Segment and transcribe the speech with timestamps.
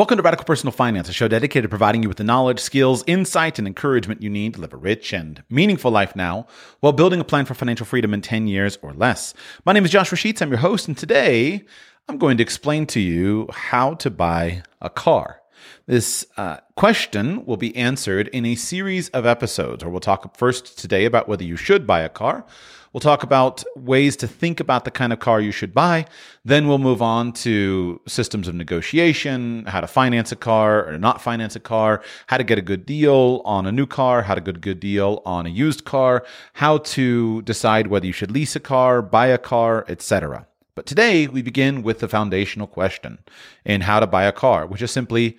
[0.00, 3.04] Welcome to Radical Personal Finance, a show dedicated to providing you with the knowledge, skills,
[3.06, 6.46] insight, and encouragement you need to live a rich and meaningful life now
[6.80, 9.34] while building a plan for financial freedom in 10 years or less.
[9.66, 10.40] My name is Joshua Sheets.
[10.40, 11.66] I'm your host, and today
[12.08, 15.42] I'm going to explain to you how to buy a car.
[15.84, 20.78] This uh, question will be answered in a series of episodes, or we'll talk first
[20.78, 22.46] today about whether you should buy a car.
[22.92, 26.06] We'll talk about ways to think about the kind of car you should buy.
[26.44, 31.22] Then we'll move on to systems of negotiation, how to finance a car or not
[31.22, 34.40] finance a car, how to get a good deal on a new car, how to
[34.40, 38.56] get a good deal on a used car, how to decide whether you should lease
[38.56, 40.48] a car, buy a car, etc.
[40.74, 43.20] But today we begin with the foundational question
[43.64, 45.38] in how to buy a car, which is simply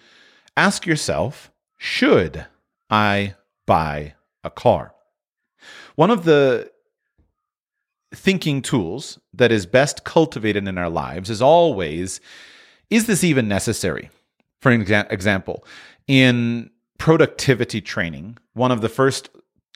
[0.56, 2.46] ask yourself, should
[2.90, 4.94] I buy a car?
[5.96, 6.71] One of the
[8.14, 12.20] thinking tools that is best cultivated in our lives is always
[12.90, 14.10] is this even necessary?
[14.60, 15.64] For example,
[16.08, 19.30] in productivity training, one of the first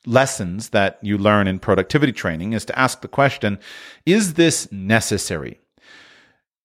[0.06, 3.58] lessons that you learn in productivity training is to ask the question
[4.06, 5.60] Is this necessary?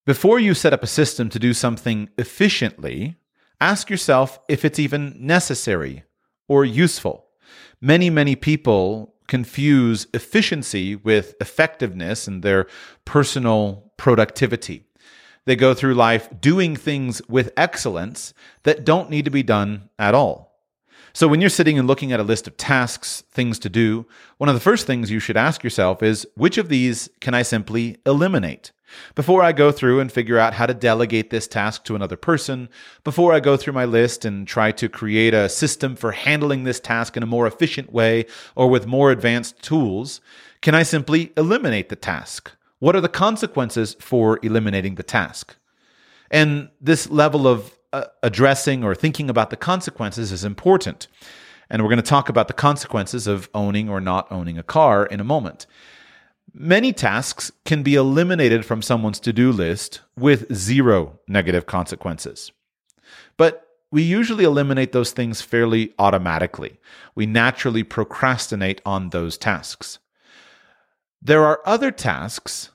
[0.07, 3.17] Before you set up a system to do something efficiently,
[3.61, 6.03] ask yourself if it's even necessary
[6.49, 7.27] or useful.
[7.81, 12.67] Many, many people confuse efficiency with effectiveness and their
[13.07, 14.85] personal productivity.
[15.47, 20.15] They go through life doing things with excellence that don't need to be done at
[20.15, 20.51] all.
[21.13, 24.07] So, when you're sitting and looking at a list of tasks, things to do,
[24.39, 27.43] one of the first things you should ask yourself is which of these can I
[27.43, 28.71] simply eliminate?
[29.15, 32.69] Before I go through and figure out how to delegate this task to another person,
[33.05, 36.81] before I go through my list and try to create a system for handling this
[36.81, 40.21] task in a more efficient way or with more advanced tools,
[40.63, 42.53] can I simply eliminate the task?
[42.79, 45.57] What are the consequences for eliminating the task?
[46.31, 51.09] And this level of uh, addressing or thinking about the consequences is important.
[51.69, 55.07] And we're going to talk about the consequences of owning or not owning a car
[55.07, 55.67] in a moment.
[56.53, 62.51] Many tasks can be eliminated from someone's to do list with zero negative consequences.
[63.37, 66.79] But we usually eliminate those things fairly automatically.
[67.15, 69.99] We naturally procrastinate on those tasks.
[71.23, 72.71] There are other tasks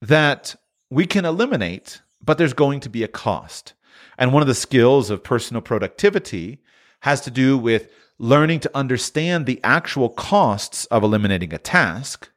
[0.00, 0.56] that
[0.90, 3.74] we can eliminate, but there's going to be a cost.
[4.16, 6.60] And one of the skills of personal productivity
[7.00, 12.30] has to do with learning to understand the actual costs of eliminating a task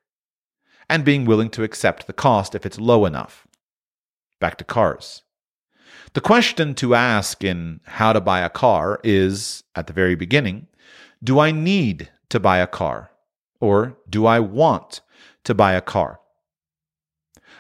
[0.92, 3.48] and being willing to accept the cost if it's low enough.
[4.42, 5.24] Back to cars.
[6.12, 10.68] The question to ask in how to buy a car is, at the very beginning,
[11.24, 13.10] do I need to buy a car?
[13.62, 15.00] Or do I want
[15.46, 16.20] to buy a car?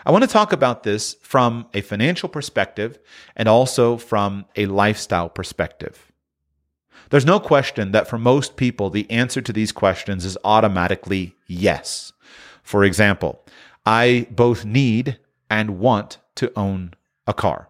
[0.06, 3.00] I want to talk about this from a financial perspective
[3.38, 6.12] and also from a lifestyle perspective.
[7.12, 12.10] There's no question that for most people, the answer to these questions is automatically yes.
[12.71, 13.43] For example,
[13.85, 16.93] I both need and want to own
[17.27, 17.67] a car.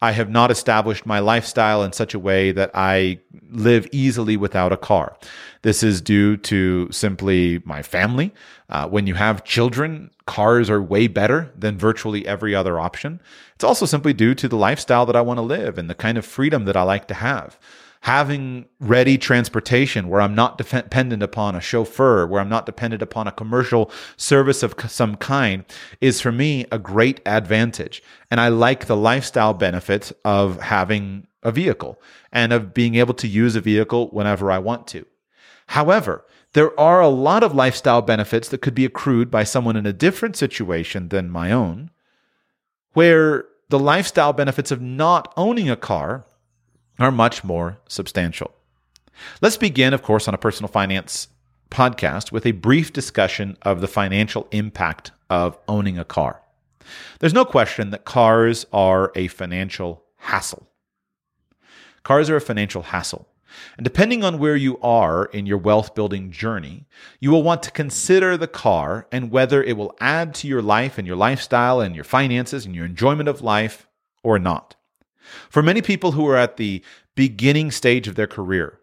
[0.00, 3.18] I have not established my lifestyle in such a way that I
[3.50, 5.18] live easily without a car.
[5.60, 8.32] This is due to simply my family.
[8.70, 13.20] Uh, when you have children, cars are way better than virtually every other option.
[13.54, 16.16] It's also simply due to the lifestyle that I want to live and the kind
[16.16, 17.58] of freedom that I like to have
[18.02, 23.26] having ready transportation where I'm not dependent upon a chauffeur, where I'm not dependent upon
[23.26, 25.64] a commercial service of some kind
[26.00, 28.02] is for me a great advantage.
[28.30, 32.00] And I like the lifestyle benefits of having a vehicle
[32.32, 35.06] and of being able to use a vehicle whenever I want to.
[35.68, 39.86] However, there are a lot of lifestyle benefits that could be accrued by someone in
[39.86, 41.90] a different situation than my own,
[42.94, 46.24] where the lifestyle benefits of not owning a car
[46.98, 48.52] are much more substantial.
[49.40, 51.28] Let's begin, of course, on a personal finance
[51.70, 56.42] podcast with a brief discussion of the financial impact of owning a car.
[57.18, 60.68] There's no question that cars are a financial hassle.
[62.02, 63.28] Cars are a financial hassle.
[63.76, 66.86] And depending on where you are in your wealth building journey,
[67.18, 70.98] you will want to consider the car and whether it will add to your life
[70.98, 73.88] and your lifestyle and your finances and your enjoyment of life
[74.22, 74.76] or not.
[75.50, 76.82] For many people who are at the
[77.14, 78.80] beginning stage of their career,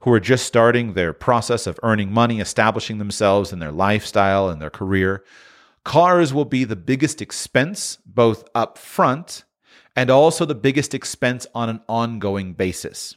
[0.00, 4.60] who are just starting their process of earning money, establishing themselves in their lifestyle and
[4.60, 5.24] their career,
[5.84, 9.44] cars will be the biggest expense, both up front
[9.96, 13.16] and also the biggest expense on an ongoing basis.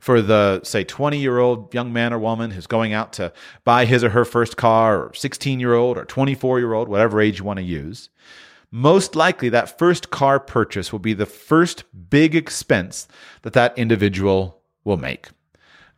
[0.00, 3.32] For the, say, 20 year old young man or woman who's going out to
[3.64, 7.20] buy his or her first car, or 16 year old or 24 year old, whatever
[7.20, 8.08] age you want to use,
[8.72, 13.06] most likely that first car purchase will be the first big expense
[13.42, 15.28] that that individual will make.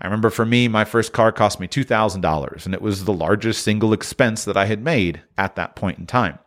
[0.00, 3.62] I remember for me, my first car cost me $2,000, and it was the largest
[3.62, 6.40] single expense that I had made at that point in time.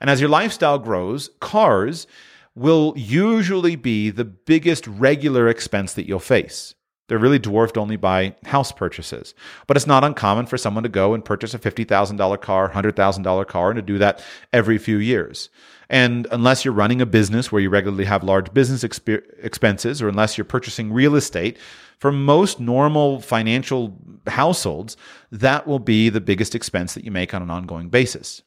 [0.00, 2.06] And as your lifestyle grows, cars
[2.54, 6.74] will usually be the biggest regular expense that you'll face.
[7.08, 9.34] They're really dwarfed only by house purchases.
[9.66, 13.70] But it's not uncommon for someone to go and purchase a $50,000 car, $100,000 car,
[13.70, 15.50] and to do that every few years.
[15.88, 20.08] And unless you're running a business where you regularly have large business exp- expenses, or
[20.08, 21.58] unless you're purchasing real estate,
[21.98, 23.96] for most normal financial
[24.26, 24.96] households,
[25.30, 28.42] that will be the biggest expense that you make on an ongoing basis.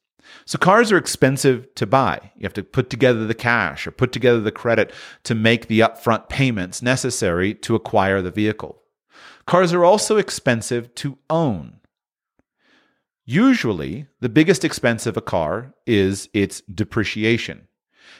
[0.45, 2.31] So cars are expensive to buy.
[2.35, 4.91] You have to put together the cash or put together the credit
[5.23, 8.81] to make the upfront payments necessary to acquire the vehicle.
[9.45, 11.79] Cars are also expensive to own.
[13.25, 17.67] Usually, the biggest expense of a car is its depreciation.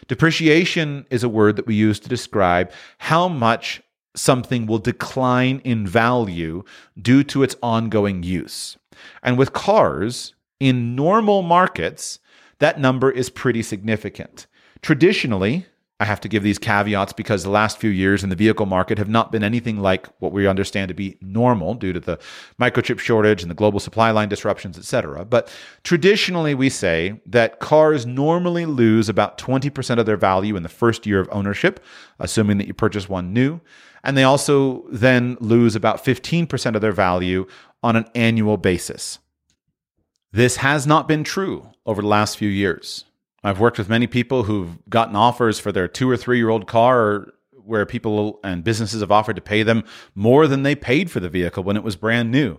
[0.08, 3.84] Depreciation is a word that we use to describe how much
[4.16, 6.64] something will decline in value
[7.00, 8.78] due to its ongoing use.
[9.22, 12.20] And with cars, in normal markets,
[12.60, 14.48] that number is pretty significant.
[14.82, 18.66] Traditionally, I have to give these caveats because the last few years in the vehicle
[18.66, 22.20] market have not been anything like what we understand to be normal due to the
[22.60, 25.24] microchip shortage and the global supply line disruptions, et cetera.
[25.24, 25.50] But
[25.84, 31.06] traditionally, we say that cars normally lose about 20% of their value in the first
[31.06, 31.82] year of ownership,
[32.20, 33.62] assuming that you purchase one new.
[34.04, 37.48] And they also then lose about 15% of their value
[37.82, 39.20] on an annual basis.
[40.34, 43.06] This has not been true over the last few years.
[43.46, 46.66] I've worked with many people who've gotten offers for their two or three year old
[46.66, 49.84] car where people and businesses have offered to pay them
[50.16, 52.58] more than they paid for the vehicle when it was brand new.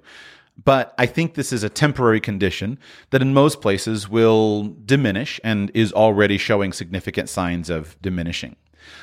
[0.65, 2.79] But I think this is a temporary condition
[3.11, 8.55] that in most places will diminish and is already showing significant signs of diminishing.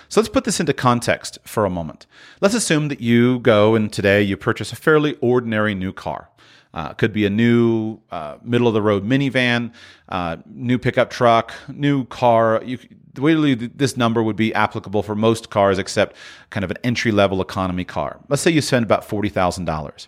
[0.08, 2.06] So let's put this into context for a moment.
[2.40, 6.30] Let's assume that you go and today you purchase a fairly ordinary new car.
[6.74, 9.72] Uh, could be a new uh, middle of the road minivan,
[10.10, 12.64] uh, new pickup truck, new car.
[12.66, 12.80] You,
[13.16, 16.16] really, this number would be applicable for most cars except
[16.50, 18.20] kind of an entry level economy car.
[18.28, 20.08] Let's say you spend about $40,000.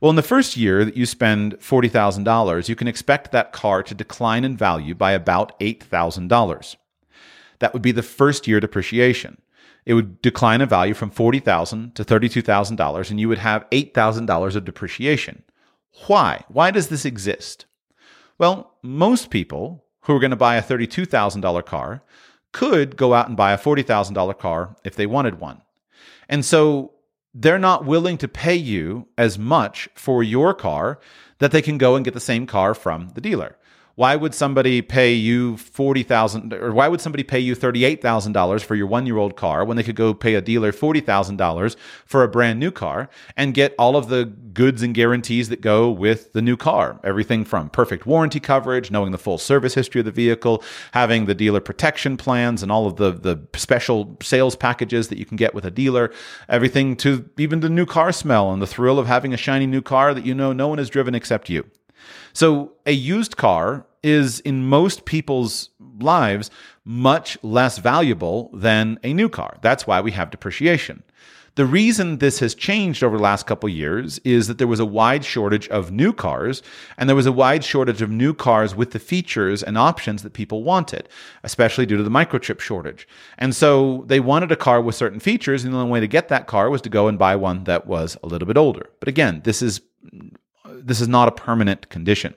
[0.00, 3.94] Well, in the first year that you spend $40,000, you can expect that car to
[3.94, 6.76] decline in value by about $8,000.
[7.60, 9.40] That would be the first year depreciation.
[9.86, 14.64] It would decline in value from 40,000 to $32,000 and you would have $8,000 of
[14.64, 15.42] depreciation.
[16.06, 16.44] Why?
[16.48, 17.66] Why does this exist?
[18.38, 22.02] Well, most people who are going to buy a $32,000 car
[22.52, 25.62] could go out and buy a $40,000 car if they wanted one.
[26.28, 26.92] And so
[27.34, 31.00] they're not willing to pay you as much for your car
[31.38, 33.56] that they can go and get the same car from the dealer.
[33.96, 38.32] Why would somebody pay you forty thousand, or why would somebody pay you thirty-eight thousand
[38.32, 41.76] dollars for your one-year-old car when they could go pay a dealer forty thousand dollars
[42.04, 45.90] for a brand new car and get all of the goods and guarantees that go
[45.90, 46.98] with the new car?
[47.04, 51.34] Everything from perfect warranty coverage, knowing the full service history of the vehicle, having the
[51.34, 55.54] dealer protection plans, and all of the the special sales packages that you can get
[55.54, 56.12] with a dealer.
[56.48, 59.82] Everything to even the new car smell and the thrill of having a shiny new
[59.82, 61.64] car that you know no one has driven except you.
[62.32, 65.70] So a used car is in most people's
[66.00, 66.50] lives
[66.84, 69.56] much less valuable than a new car.
[69.62, 71.02] That's why we have depreciation.
[71.56, 74.84] The reason this has changed over the last couple years is that there was a
[74.84, 76.62] wide shortage of new cars,
[76.98, 80.32] and there was a wide shortage of new cars with the features and options that
[80.32, 81.08] people wanted,
[81.44, 83.06] especially due to the microchip shortage.
[83.38, 86.28] And so they wanted a car with certain features, and the only way to get
[86.28, 88.90] that car was to go and buy one that was a little bit older.
[88.98, 89.80] But again, this is
[90.82, 92.34] this is not a permanent condition.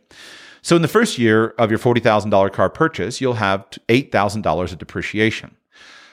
[0.62, 5.56] So in the first year of your $40,000 car purchase, you'll have $8,000 of depreciation.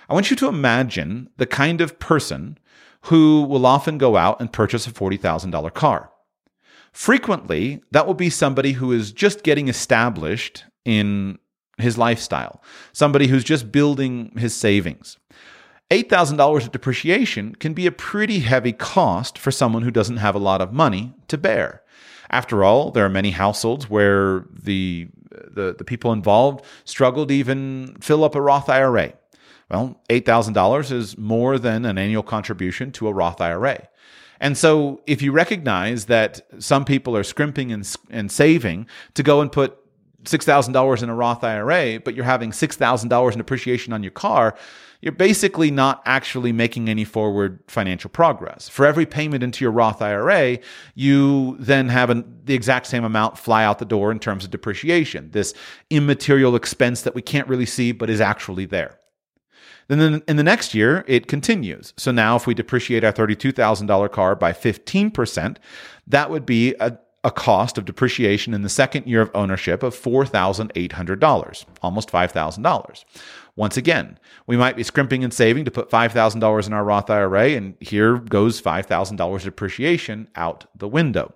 [0.08, 2.58] I want you to imagine the kind of person
[3.02, 6.10] who will often go out and purchase a $40,000 car.
[6.92, 11.38] Frequently, that will be somebody who is just getting established in
[11.78, 12.62] his lifestyle,
[12.92, 15.18] somebody who's just building his savings.
[15.90, 20.38] $8,000 of depreciation can be a pretty heavy cost for someone who doesn't have a
[20.38, 21.82] lot of money to bear.
[22.30, 27.96] After all, there are many households where the, the, the people involved struggle to even
[28.00, 29.14] fill up a Roth IRA.
[29.70, 33.88] Well, $8,000 is more than an annual contribution to a Roth IRA.
[34.40, 39.40] And so, if you recognize that some people are scrimping and, and saving to go
[39.40, 39.78] and put
[40.24, 44.56] $6,000 in a Roth IRA, but you're having $6,000 in depreciation on your car,
[45.04, 48.70] you're basically not actually making any forward financial progress.
[48.70, 50.58] For every payment into your Roth IRA,
[50.94, 54.50] you then have an, the exact same amount fly out the door in terms of
[54.50, 55.52] depreciation, this
[55.90, 58.98] immaterial expense that we can't really see but is actually there.
[59.88, 61.92] Then in the next year, it continues.
[61.98, 65.58] So now, if we depreciate our $32,000 car by 15%,
[66.06, 69.94] that would be a, a cost of depreciation in the second year of ownership of
[69.94, 73.04] $4,800, almost $5,000.
[73.56, 77.50] Once again, we might be scrimping and saving to put $5,000 in our Roth IRA,
[77.50, 81.32] and here goes $5,000 depreciation out the window.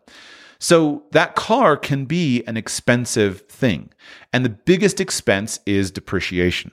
[0.58, 3.90] So that car can be an expensive thing.
[4.32, 6.72] And the biggest expense is depreciation.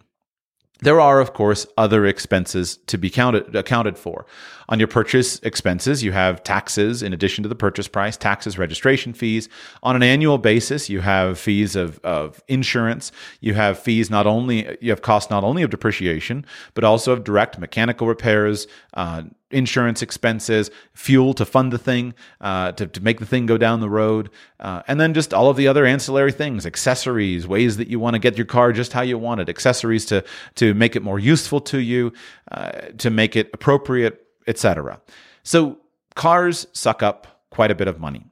[0.82, 4.26] There are, of course, other expenses to be counted, accounted for.
[4.70, 9.14] On your purchase expenses, you have taxes in addition to the purchase price, taxes, registration
[9.14, 9.48] fees.
[9.84, 13.12] On an annual basis, you have fees of, of insurance.
[13.42, 17.24] You have fees not only, you have costs not only of depreciation, but also of
[17.24, 23.20] direct mechanical repairs, uh, insurance expenses, fuel to fund the thing, uh, to, to make
[23.20, 24.30] the thing go down the road,
[24.60, 28.16] uh, and then just all of the other ancillary things, accessories, ways that you want
[28.16, 30.24] to get your car just how you want it, accessories to
[30.56, 32.12] to make it more useful to you,
[32.52, 35.02] uh, to make it appropriate, etc.
[35.44, 35.78] So
[36.16, 38.26] cars suck up quite a bit of money.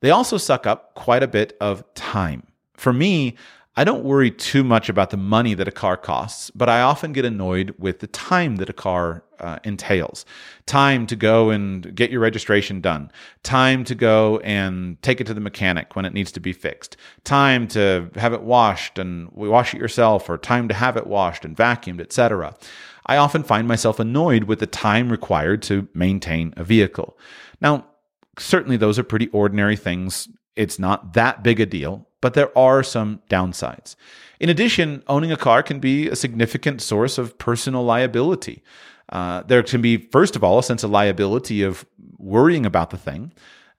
[0.00, 2.46] They also suck up quite a bit of time.
[2.74, 3.36] For me,
[3.78, 7.12] I don't worry too much about the money that a car costs, but I often
[7.12, 10.24] get annoyed with the time that a car uh, entails.
[10.64, 13.10] Time to go and get your registration done.
[13.42, 16.96] Time to go and take it to the mechanic when it needs to be fixed.
[17.24, 21.44] Time to have it washed and wash it yourself, or time to have it washed
[21.44, 22.54] and vacuumed, etc.
[23.06, 27.18] I often find myself annoyed with the time required to maintain a vehicle.
[27.60, 27.86] Now,
[28.38, 30.28] certainly those are pretty ordinary things.
[30.56, 33.94] It's not that big a deal but there are some downsides.
[34.40, 38.64] In addition, owning a car can be a significant source of personal liability.
[39.10, 41.86] Uh, there can be, first of all, a sense of liability of
[42.18, 43.32] worrying about the thing.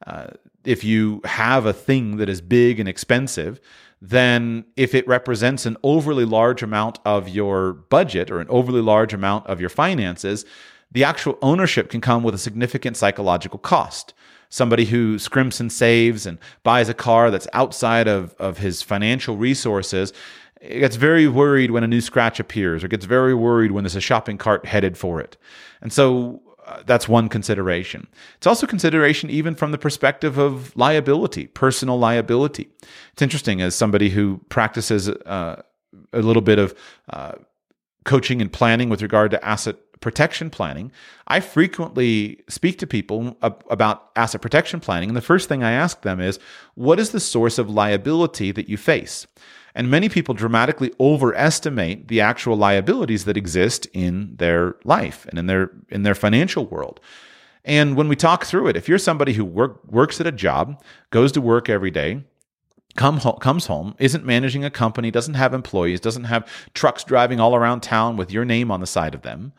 [0.06, 0.28] Uh,
[0.64, 3.60] if you have a thing that is big and expensive,
[4.02, 9.14] then if it represents an overly large amount of your budget or an overly large
[9.14, 10.46] amount of your finances,
[10.92, 14.14] the actual ownership can come with a significant psychological cost
[14.50, 19.36] somebody who scrimps and saves and buys a car that's outside of, of his financial
[19.36, 20.14] resources
[20.62, 24.02] gets very worried when a new scratch appears or gets very worried when there's a
[24.02, 25.38] shopping cart headed for it.
[25.82, 26.42] And so
[26.86, 28.08] that's one consideration.
[28.38, 32.70] It's also consideration even from the perspective of liability, personal liability.
[33.14, 35.62] It's interesting as somebody who practices uh,
[36.14, 36.76] a little bit of
[37.10, 37.34] uh,
[38.06, 40.92] coaching and planning with regard to asset protection planning,
[41.28, 45.10] I frequently speak to people about asset protection planning.
[45.10, 46.40] And the first thing I ask them is,
[46.76, 49.28] what is the source of liability that you face?
[49.78, 55.46] And many people dramatically overestimate the actual liabilities that exist in their life and in
[55.46, 57.00] their in their financial world.
[57.64, 60.82] And when we talk through it, if you're somebody who work, works at a job,
[61.12, 62.24] goes to work every day,
[62.96, 67.56] come comes home, isn't managing a company, doesn't have employees, doesn't have trucks driving all
[67.56, 69.54] around town with your name on the side of them,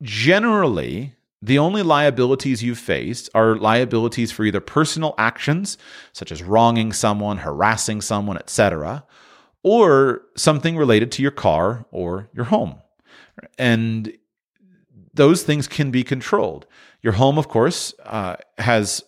[0.00, 5.76] generally, the only liabilities you face are liabilities for either personal actions,
[6.14, 9.04] such as wronging someone, harassing someone, etc.,
[9.64, 12.76] or something related to your car or your home.
[13.58, 14.16] And
[15.14, 16.66] those things can be controlled.
[17.02, 19.02] Your home, of course, uh, has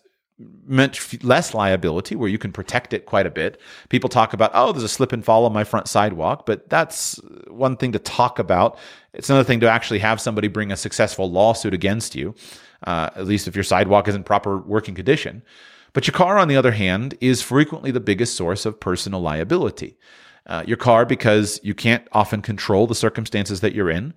[0.67, 3.61] much less liability where you can protect it quite a bit.
[3.89, 7.19] People talk about, oh, there's a slip and fall on my front sidewalk, but that's
[7.49, 8.79] one thing to talk about.
[9.15, 12.35] It's another thing to actually have somebody bring a successful lawsuit against you,
[12.87, 15.43] uh, at least if your sidewalk is in proper working condition.
[15.95, 19.97] But your car, on the other hand, is frequently the biggest source of personal liability.
[20.47, 24.15] Uh, your car because you can't often control the circumstances that you're in.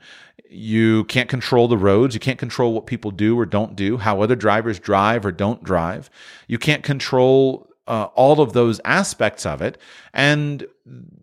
[0.48, 2.14] You can't control the roads.
[2.14, 5.64] You can't control what people do or don't do, how other drivers drive or don't
[5.64, 6.10] drive.
[6.48, 9.80] You can't control uh, all of those aspects of it.
[10.14, 10.68] And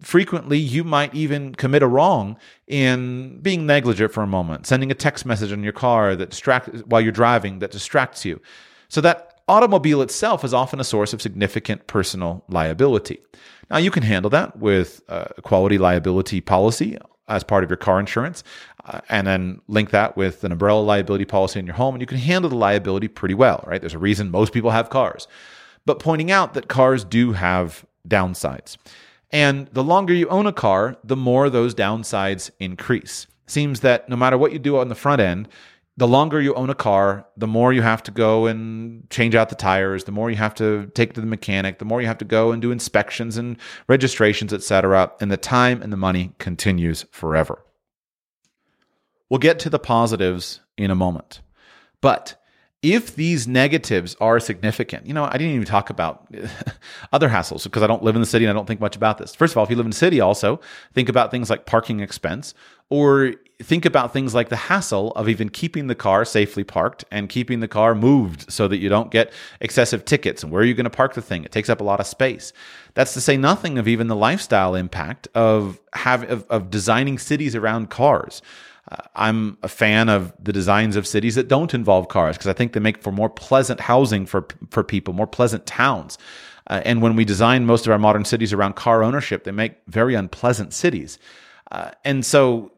[0.03, 2.37] frequently, you might even commit a wrong
[2.67, 6.83] in being negligent for a moment, sending a text message on your car that distracts
[6.85, 8.41] while you're driving that distracts you.
[8.89, 13.21] So that automobile itself is often a source of significant personal liability.
[13.71, 17.99] Now, you can handle that with a quality liability policy as part of your car
[17.99, 18.45] insurance,
[18.85, 22.07] uh, and then link that with an umbrella liability policy in your home, and you
[22.07, 23.81] can handle the liability pretty well, right?
[23.81, 25.27] There's a reason most people have cars.
[25.85, 28.77] But pointing out that cars do have downsides.
[29.31, 33.27] And the longer you own a car, the more those downsides increase.
[33.47, 35.49] Seems that no matter what you do on the front end,
[35.97, 39.49] the longer you own a car, the more you have to go and change out
[39.49, 42.19] the tires, the more you have to take to the mechanic, the more you have
[42.19, 43.57] to go and do inspections and
[43.89, 45.11] registrations, etc.
[45.21, 47.65] And the time and the money continues forever.
[49.31, 51.41] We'll get to the positives in a moment.
[52.03, 52.41] But
[52.83, 56.29] if these negatives are significant, you know, I didn't even talk about
[57.13, 59.17] other hassles because I don't live in the city and I don't think much about
[59.17, 59.35] this.
[59.35, 60.61] First of all, if you live in the city, also
[60.95, 62.53] think about things like parking expense
[62.91, 67.29] or think about things like the hassle of even keeping the car safely parked and
[67.29, 70.75] keeping the car moved so that you don't get excessive tickets and where are you
[70.75, 72.53] going to park the thing it takes up a lot of space
[72.95, 77.55] that's to say nothing of even the lifestyle impact of have of, of designing cities
[77.55, 78.43] around cars
[78.91, 82.53] uh, I'm a fan of the designs of cities that don't involve cars because I
[82.53, 86.19] think they make for more pleasant housing for for people, more pleasant towns.
[86.69, 89.75] Uh, and when we design most of our modern cities around car ownership, they make
[89.89, 91.19] very unpleasant cities.
[91.71, 92.71] Uh, and so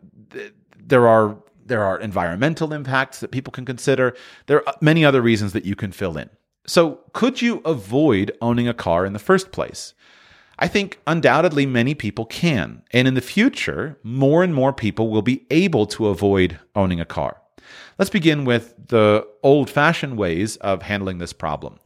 [0.89, 4.17] there are there are environmental impacts that people can consider.
[4.47, 6.31] There are many other reasons that you can fill in.
[6.67, 9.95] So, could you avoid owning a car in the first place?
[10.59, 12.83] I think undoubtedly many people can.
[12.93, 17.05] And in the future, more and more people will be able to avoid owning a
[17.05, 17.41] car.
[17.99, 21.79] Let's begin with the old fashioned ways of handling this problem.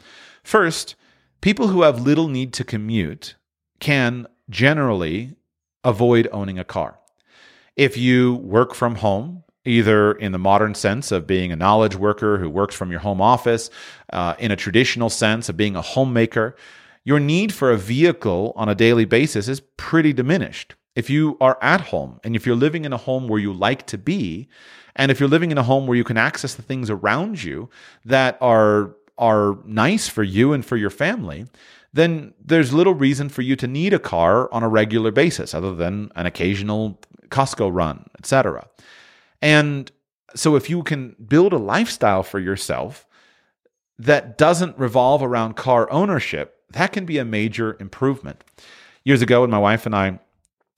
[0.42, 0.94] First,
[1.40, 3.34] people who have little need to commute
[3.78, 5.36] can generally
[5.84, 6.98] avoid owning a car.
[7.76, 12.38] If you work from home, either in the modern sense of being a knowledge worker
[12.38, 13.70] who works from your home office,
[14.12, 16.56] uh, in a traditional sense of being a homemaker,
[17.04, 20.74] your need for a vehicle on a daily basis is pretty diminished.
[20.94, 23.86] If you are at home and if you're living in a home where you like
[23.88, 24.48] to be,
[24.94, 27.70] and if you're living in a home where you can access the things around you
[28.04, 31.46] that are are nice for you and for your family,
[31.92, 35.74] then there's little reason for you to need a car on a regular basis other
[35.74, 38.66] than an occasional Costco run, etc.
[39.40, 39.90] And
[40.34, 43.06] so if you can build a lifestyle for yourself
[43.98, 48.42] that doesn't revolve around car ownership, that can be a major improvement.
[49.04, 50.18] Years ago, when my wife and I,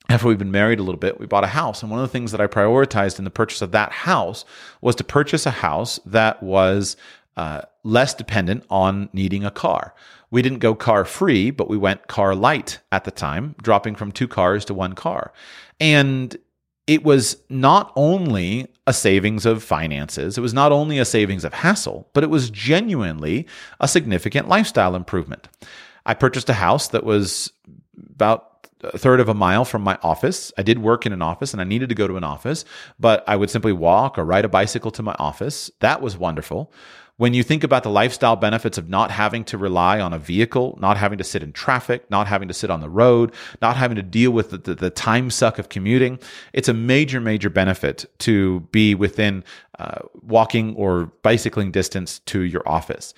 [0.09, 1.83] after we've been married a little bit, we bought a house.
[1.83, 4.45] And one of the things that I prioritized in the purchase of that house
[4.81, 6.97] was to purchase a house that was
[7.37, 9.95] uh, less dependent on needing a car.
[10.31, 14.11] We didn't go car free, but we went car light at the time, dropping from
[14.11, 15.33] two cars to one car.
[15.79, 16.37] And
[16.87, 21.55] it was not only a savings of finances, it was not only a savings of
[21.55, 23.47] hassle, but it was genuinely
[23.81, 25.49] a significant lifestyle improvement.
[26.05, 27.51] I purchased a house that was
[28.15, 30.53] about a third of a mile from my office.
[30.59, 32.67] I did work in an office and I needed to go to an office,
[32.99, 35.71] but I would simply walk or ride a bicycle to my office.
[35.81, 36.73] That was wonderful.
[37.17, 40.77] When you think about the lifestyle benefits of not having to rely on a vehicle,
[40.81, 43.95] not having to sit in traffic, not having to sit on the road, not having
[43.95, 46.19] to deal with the, the, the time suck of commuting,
[46.53, 49.45] it's a major, major benefit to be within
[49.79, 53.15] uh, walking or bicycling distance to your office.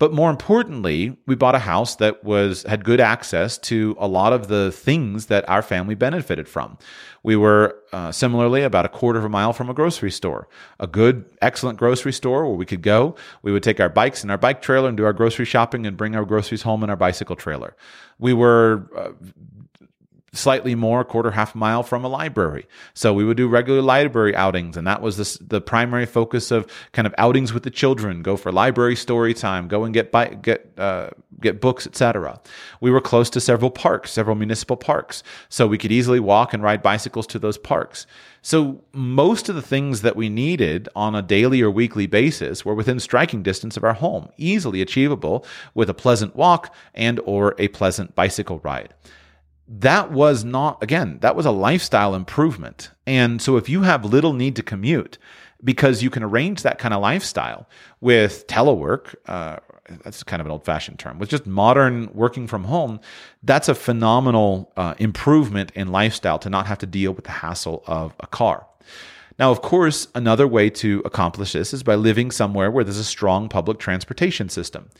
[0.00, 4.32] But more importantly, we bought a house that was had good access to a lot
[4.32, 6.78] of the things that our family benefited from.
[7.22, 10.48] We were uh, similarly about a quarter of a mile from a grocery store,
[10.80, 13.14] a good, excellent grocery store where we could go.
[13.42, 15.98] We would take our bikes and our bike trailer and do our grocery shopping and
[15.98, 17.76] bring our groceries home in our bicycle trailer.
[18.18, 19.10] We were uh,
[20.32, 22.66] slightly more, quarter half mile from a library.
[22.94, 27.06] So we would do regular library outings, and that was the primary focus of kind
[27.06, 28.22] of outings with the children.
[28.22, 29.68] Go for library story time.
[29.68, 32.40] Go and get bi- get uh, get books, etc.
[32.80, 36.62] We were close to several parks, several municipal parks, so we could easily walk and
[36.62, 38.06] ride bicycles to those parks.
[38.42, 42.74] So most of the things that we needed on a daily or weekly basis were
[42.74, 47.68] within striking distance of our home, easily achievable with a pleasant walk and or a
[47.68, 48.94] pleasant bicycle ride
[49.72, 52.90] that was not, again, that was a lifestyle improvement.
[53.06, 55.16] And so if you have little need to commute,
[55.62, 57.68] because you can arrange that kind of lifestyle
[58.00, 59.56] with telework, uh,
[60.02, 62.98] that's kind of an old fashioned term, with just modern working from home,
[63.44, 67.84] that's a phenomenal uh, improvement in lifestyle to not have to deal with the hassle
[67.86, 68.66] of a car.
[69.38, 73.04] Now, of course, another way to accomplish this is by living somewhere where there's a
[73.04, 74.90] strong public transportation system.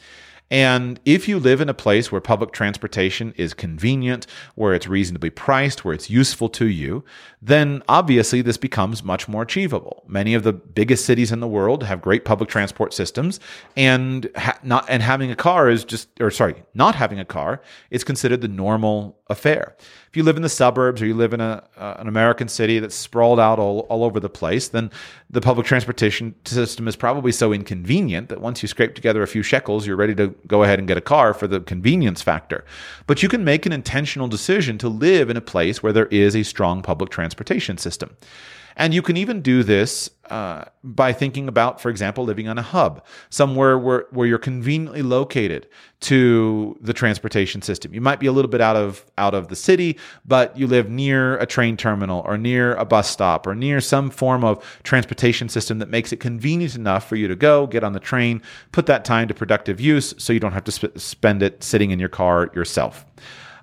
[0.51, 5.31] And if you live in a place where public transportation is convenient, where it's reasonably
[5.31, 7.05] priced, where it's useful to you,
[7.41, 10.03] then obviously this becomes much more achievable.
[10.09, 13.39] Many of the biggest cities in the world have great public transport systems,
[13.77, 17.63] and ha- not and having a car is just, or sorry, not having a car
[17.91, 19.77] is considered the normal affair.
[20.11, 22.81] If you live in the suburbs or you live in a, uh, an American city
[22.81, 24.91] that's sprawled out all, all over the place, then
[25.31, 29.45] the public transportation system is probably so inconvenient that once you scrape together a few
[29.45, 32.65] shekels, you're ready to go ahead and get a car for the convenience factor.
[33.07, 36.35] But you can make an intentional decision to live in a place where there is
[36.35, 38.17] a strong public transportation system.
[38.81, 42.63] And you can even do this uh, by thinking about, for example, living on a
[42.63, 45.69] hub, somewhere where, where you're conveniently located
[46.01, 47.93] to the transportation system.
[47.93, 50.89] You might be a little bit out of out of the city, but you live
[50.89, 55.51] near a train terminal or near a bus stop or near some form of transportation
[55.51, 58.41] system that makes it convenient enough for you to go, get on the train,
[58.73, 61.91] put that time to productive use so you don't have to sp- spend it sitting
[61.91, 63.05] in your car yourself.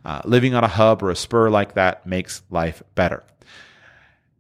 [0.06, 3.24] Uh, living on a hub or a spur like that makes life better.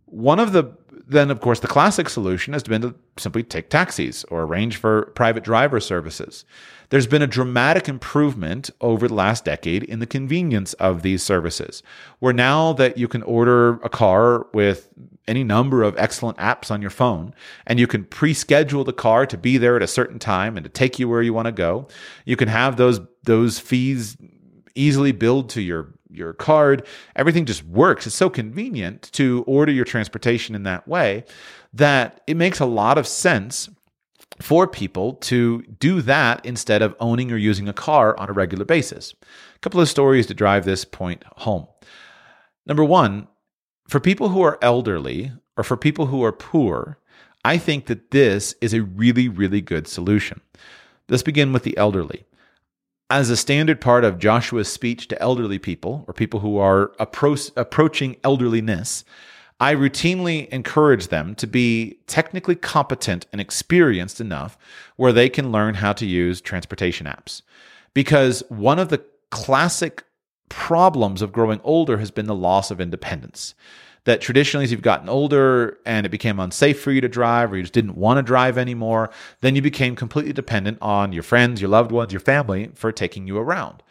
[0.07, 0.73] One of the
[1.09, 5.05] then, of course, the classic solution has been to simply take taxis or arrange for
[5.15, 6.43] private driver services.
[6.89, 11.81] There's been a dramatic improvement over the last decade in the convenience of these services,
[12.19, 14.89] where now that you can order a car with
[15.27, 17.33] any number of excellent apps on your phone,
[17.65, 20.63] and you can pre schedule the car to be there at a certain time and
[20.65, 21.87] to take you where you want to go,
[22.25, 24.17] you can have those, those fees
[24.75, 26.85] easily billed to your your card.
[27.15, 28.07] Everything just works.
[28.07, 31.25] It's so convenient to order your transportation in that way
[31.73, 33.69] that it makes a lot of sense
[34.41, 38.65] for people to do that instead of owning or using a car on a regular
[38.65, 39.13] basis.
[39.55, 41.67] A couple of stories to drive this point home.
[42.65, 43.27] Number one,
[43.87, 46.99] for people who are elderly or for people who are poor,
[47.43, 50.41] I think that this is a really, really good solution.
[51.09, 52.25] Let's begin with the elderly
[53.09, 57.51] as a standard part of Joshua's speech to elderly people or people who are appro-
[57.55, 59.05] approaching elderliness,
[59.59, 64.57] I routinely encourage them to be technically competent and experienced enough
[64.97, 67.41] where they can learn how to use transportation apps.
[67.93, 70.03] Because one of the classic
[70.49, 73.55] problems of growing older has been the loss of independence
[74.07, 77.57] that traditionally, as you've gotten older and it became unsafe for you to drive or
[77.57, 79.09] you just didn't want to drive anymore,
[79.41, 83.27] then you became completely dependent on your friends, your loved ones, your family for taking
[83.27, 83.83] you around.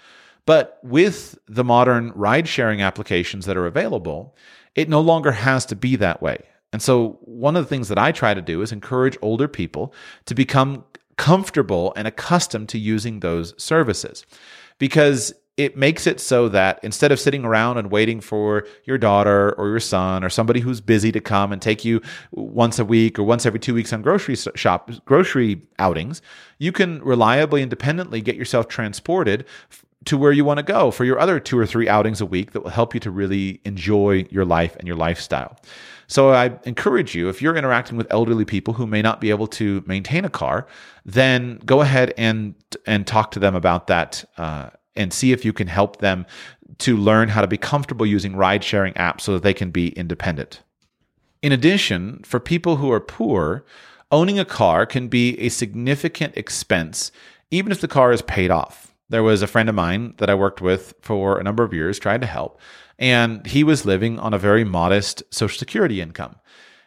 [0.46, 4.34] But with the modern ride sharing applications that are available,
[4.74, 6.38] it no longer has to be that way.
[6.72, 9.92] And so, one of the things that I try to do is encourage older people
[10.24, 10.82] to become
[11.18, 14.24] comfortable and accustomed to using those services.
[14.78, 19.52] Because it makes it so that instead of sitting around and waiting for your daughter
[19.52, 23.18] or your son or somebody who's busy to come and take you once a week
[23.18, 26.20] or once every two weeks on grocery shop grocery outings,
[26.58, 29.46] you can reliably independently get yourself transported
[30.04, 32.52] to where you want to go for your other two or three outings a week
[32.52, 35.56] that will help you to really enjoy your life and your lifestyle.
[36.06, 39.48] So I encourage you, if you're interacting with elderly people who may not be able
[39.48, 40.68] to maintain a car,
[41.04, 42.54] then go ahead and
[42.86, 46.26] and talk to them about that uh, and see if you can help them
[46.78, 49.88] to learn how to be comfortable using ride sharing apps so that they can be
[49.90, 50.62] independent.
[51.42, 53.64] In addition, for people who are poor,
[54.10, 57.12] owning a car can be a significant expense,
[57.50, 58.94] even if the car is paid off.
[59.08, 61.98] There was a friend of mine that I worked with for a number of years,
[61.98, 62.60] trying to help,
[62.98, 66.36] and he was living on a very modest Social Security income.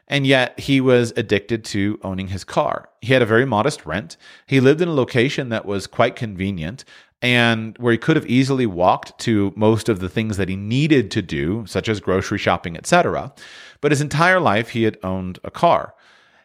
[0.10, 2.90] And yet he was addicted to owning his car.
[3.00, 4.18] He had a very modest rent.
[4.48, 6.84] He lived in a location that was quite convenient
[7.22, 11.12] and where he could have easily walked to most of the things that he needed
[11.12, 13.34] to do, such as grocery shopping, etc.
[13.82, 15.94] But his entire life, he had owned a car.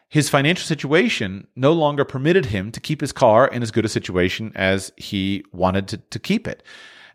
[0.09, 3.89] His financial situation no longer permitted him to keep his car in as good a
[3.89, 6.63] situation as he wanted to, to keep it.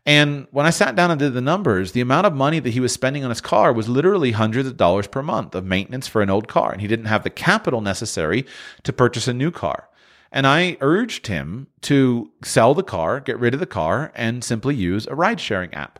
[0.06, 2.80] And when I sat down and did the numbers, the amount of money that he
[2.80, 6.22] was spending on his car was literally hundreds of dollars per month of maintenance for
[6.22, 6.72] an old car.
[6.72, 8.46] And he didn't have the capital necessary
[8.82, 9.89] to purchase a new car.
[10.32, 14.74] And I urged him to sell the car, get rid of the car, and simply
[14.74, 15.98] use a ride sharing app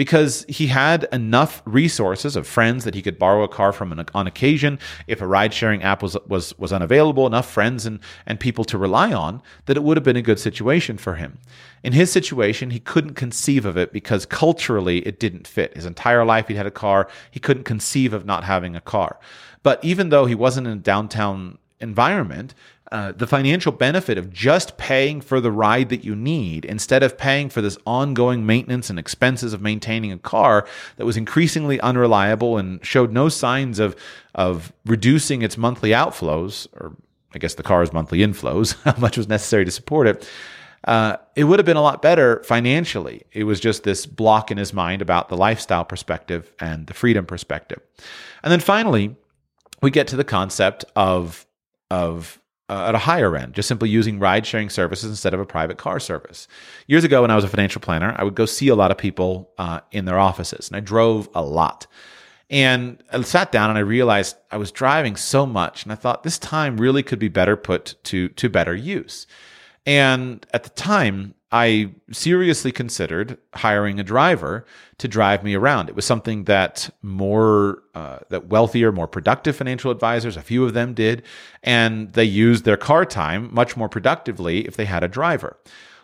[0.00, 4.26] because he had enough resources of friends that he could borrow a car from on
[4.26, 8.64] occasion if a ride sharing app was, was, was unavailable, enough friends and, and people
[8.64, 11.38] to rely on that it would have been a good situation for him.
[11.82, 15.76] In his situation, he couldn't conceive of it because culturally it didn't fit.
[15.76, 17.06] His entire life he'd had a car.
[17.30, 19.18] He couldn't conceive of not having a car.
[19.62, 22.54] But even though he wasn't in a downtown environment,
[22.92, 27.16] uh, the financial benefit of just paying for the ride that you need instead of
[27.16, 32.58] paying for this ongoing maintenance and expenses of maintaining a car that was increasingly unreliable
[32.58, 33.94] and showed no signs of
[34.34, 36.96] of reducing its monthly outflows or
[37.34, 40.28] I guess the car's monthly inflows, how much was necessary to support it.
[40.84, 43.22] Uh, it would have been a lot better financially.
[43.32, 47.26] It was just this block in his mind about the lifestyle perspective and the freedom
[47.26, 47.80] perspective.
[48.42, 49.14] And then finally,
[49.82, 51.46] we get to the concept of
[51.90, 55.44] of uh, at a higher end, just simply using ride sharing services instead of a
[55.44, 56.46] private car service.
[56.86, 58.96] Years ago, when I was a financial planner, I would go see a lot of
[58.96, 61.88] people uh, in their offices, and I drove a lot.
[62.48, 66.22] And I sat down and I realized I was driving so much, and I thought
[66.22, 69.26] this time really could be better put to to better use.
[69.84, 74.64] And at the time, I seriously considered hiring a driver
[74.98, 75.88] to drive me around.
[75.88, 80.74] It was something that more uh, that wealthier, more productive financial advisors, a few of
[80.74, 81.22] them did,
[81.62, 85.58] and they used their car time much more productively if they had a driver.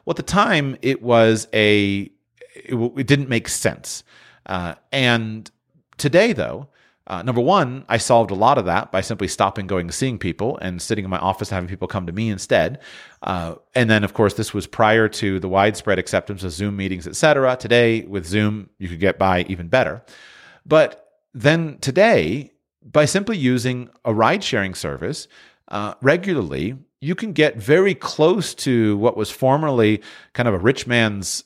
[0.05, 2.11] Well, at the time, it was a
[2.55, 4.03] it, it didn't make sense,
[4.47, 5.49] uh, and
[5.97, 6.69] today though
[7.07, 10.59] uh, number one, I solved a lot of that by simply stopping going seeing people
[10.59, 12.81] and sitting in my office having people come to me instead.
[13.23, 17.07] Uh, and then, of course, this was prior to the widespread acceptance of Zoom meetings,
[17.07, 17.57] et cetera.
[17.57, 20.03] Today, with Zoom, you could get by even better.
[20.65, 25.29] But then today, by simply using a ride sharing service
[25.69, 30.87] uh, regularly, you can get very close to what was formerly kind of a rich
[30.87, 31.45] man's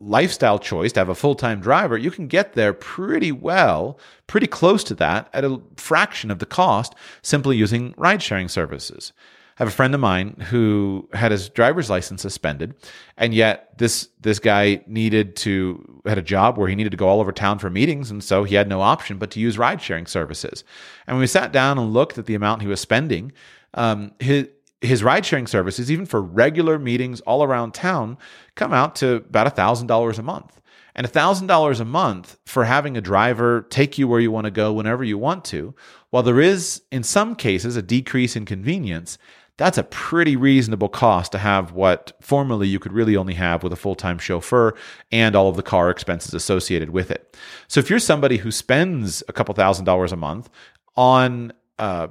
[0.00, 4.46] lifestyle choice to have a full time driver, you can get there pretty well, pretty
[4.46, 9.12] close to that at a fraction of the cost simply using ride sharing services.
[9.58, 12.74] I have a friend of mine who had his driver's license suspended,
[13.16, 17.08] and yet this this guy needed to had a job where he needed to go
[17.08, 19.82] all over town for meetings, and so he had no option but to use ride
[19.82, 20.62] sharing services.
[21.08, 23.32] And when we sat down and looked at the amount he was spending,
[23.74, 24.46] um, his
[24.80, 28.16] his ride sharing services, even for regular meetings all around town,
[28.54, 30.60] come out to about $1,000 a month.
[30.94, 34.72] And $1,000 a month for having a driver take you where you want to go
[34.72, 35.74] whenever you want to,
[36.10, 39.16] while there is, in some cases, a decrease in convenience,
[39.58, 43.72] that's a pretty reasonable cost to have what formerly you could really only have with
[43.72, 44.74] a full time chauffeur
[45.12, 47.36] and all of the car expenses associated with it.
[47.66, 50.48] So if you're somebody who spends a couple thousand dollars a month
[50.96, 52.08] on uh,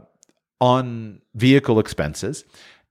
[0.59, 2.43] on vehicle expenses.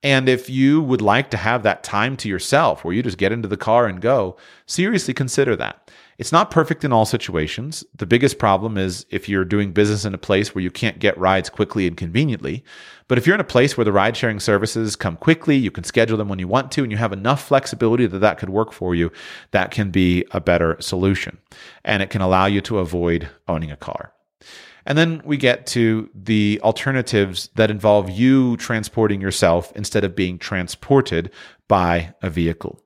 [0.03, 3.33] And if you would like to have that time to yourself where you just get
[3.33, 5.91] into the car and go, seriously consider that.
[6.19, 7.85] It's not perfect in all situations.
[7.95, 11.19] The biggest problem is if you're doing business in a place where you can't get
[11.19, 12.65] rides quickly and conveniently.
[13.09, 15.85] But if you're in a place where the ride sharing services come quickly, you can
[15.85, 18.73] schedule them when you want to, and you have enough flexibility that that could work
[18.73, 19.13] for you,
[19.51, 21.37] that can be a better solution.
[21.85, 24.13] And it can allow you to avoid owning a car.
[24.87, 30.39] And then we get to the alternatives that involve you transporting yourself instead of being
[30.39, 31.31] transported
[31.67, 32.81] by a vehicle.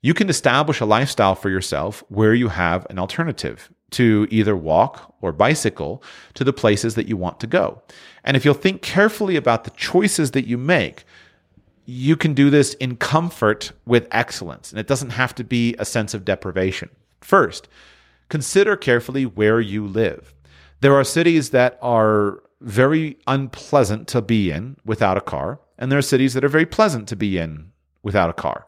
[0.00, 5.14] You can establish a lifestyle for yourself where you have an alternative to either walk
[5.20, 6.02] or bicycle
[6.34, 7.82] to the places that you want to go.
[8.24, 11.04] And if you'll think carefully about the choices that you make,
[11.86, 14.70] you can do this in comfort with excellence.
[14.70, 16.88] And it doesn't have to be a sense of deprivation.
[17.20, 17.68] First,
[18.30, 20.34] consider carefully where you live.
[20.80, 25.98] There are cities that are very unpleasant to be in without a car, and there
[25.98, 28.66] are cities that are very pleasant to be in without a car.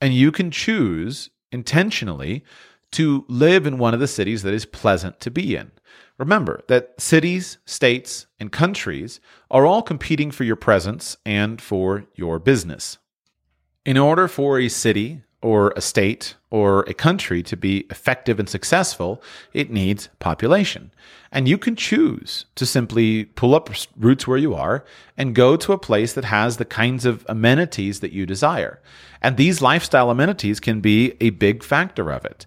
[0.00, 2.44] And you can choose intentionally
[2.92, 5.70] to live in one of the cities that is pleasant to be in.
[6.18, 12.38] Remember that cities, states, and countries are all competing for your presence and for your
[12.38, 12.98] business.
[13.84, 18.48] In order for a city or a state or a country to be effective and
[18.48, 20.92] successful, it needs population.
[21.30, 24.84] And you can choose to simply pull up roots where you are
[25.16, 28.80] and go to a place that has the kinds of amenities that you desire.
[29.20, 32.46] And these lifestyle amenities can be a big factor of it.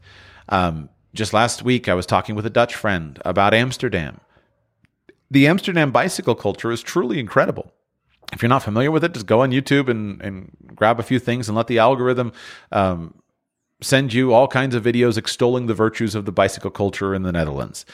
[0.49, 4.19] Um, just last week, I was talking with a Dutch friend about Amsterdam.
[5.31, 7.73] The Amsterdam bicycle culture is truly incredible
[8.33, 11.19] if you're not familiar with it, just go on YouTube and, and grab a few
[11.19, 12.33] things and let the algorithm
[12.71, 13.13] um,
[13.81, 17.31] send you all kinds of videos extolling the virtues of the bicycle culture in the
[17.31, 17.85] Netherlands.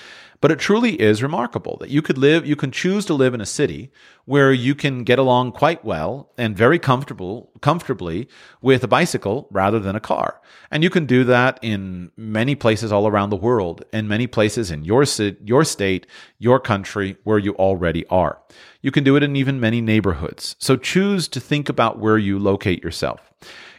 [0.41, 3.41] But it truly is remarkable that you could live, you can choose to live in
[3.41, 3.91] a city
[4.25, 8.27] where you can get along quite well and very comfortable, comfortably
[8.59, 10.41] with a bicycle rather than a car.
[10.71, 14.71] And you can do that in many places all around the world, in many places
[14.71, 16.07] in your, city, your state,
[16.39, 18.39] your country, where you already are.
[18.81, 20.55] You can do it in even many neighborhoods.
[20.57, 23.31] So choose to think about where you locate yourself.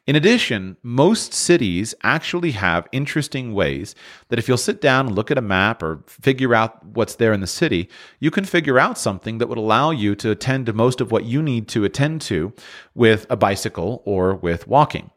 [0.04, 3.94] In addition, most cities actually have interesting ways
[4.28, 7.32] that if you'll sit down and look at a map or figure out what's there
[7.32, 7.88] in the city,
[8.18, 11.24] you can figure out something that would allow you to attend to most of what
[11.24, 12.52] you need to attend to
[12.96, 15.10] with a bicycle or with walking.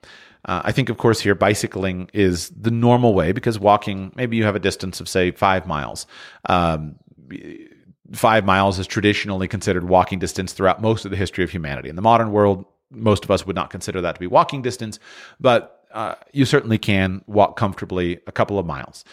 [0.47, 4.43] Uh, I think, of course, here bicycling is the normal way because walking, maybe you
[4.43, 6.05] have a distance of, say, five miles.
[6.47, 6.97] Um,
[8.11, 11.89] five miles is traditionally considered walking distance throughout most of the history of humanity.
[11.89, 14.99] In the modern world, most of us would not consider that to be walking distance,
[15.39, 19.05] but uh, you certainly can walk comfortably a couple of miles.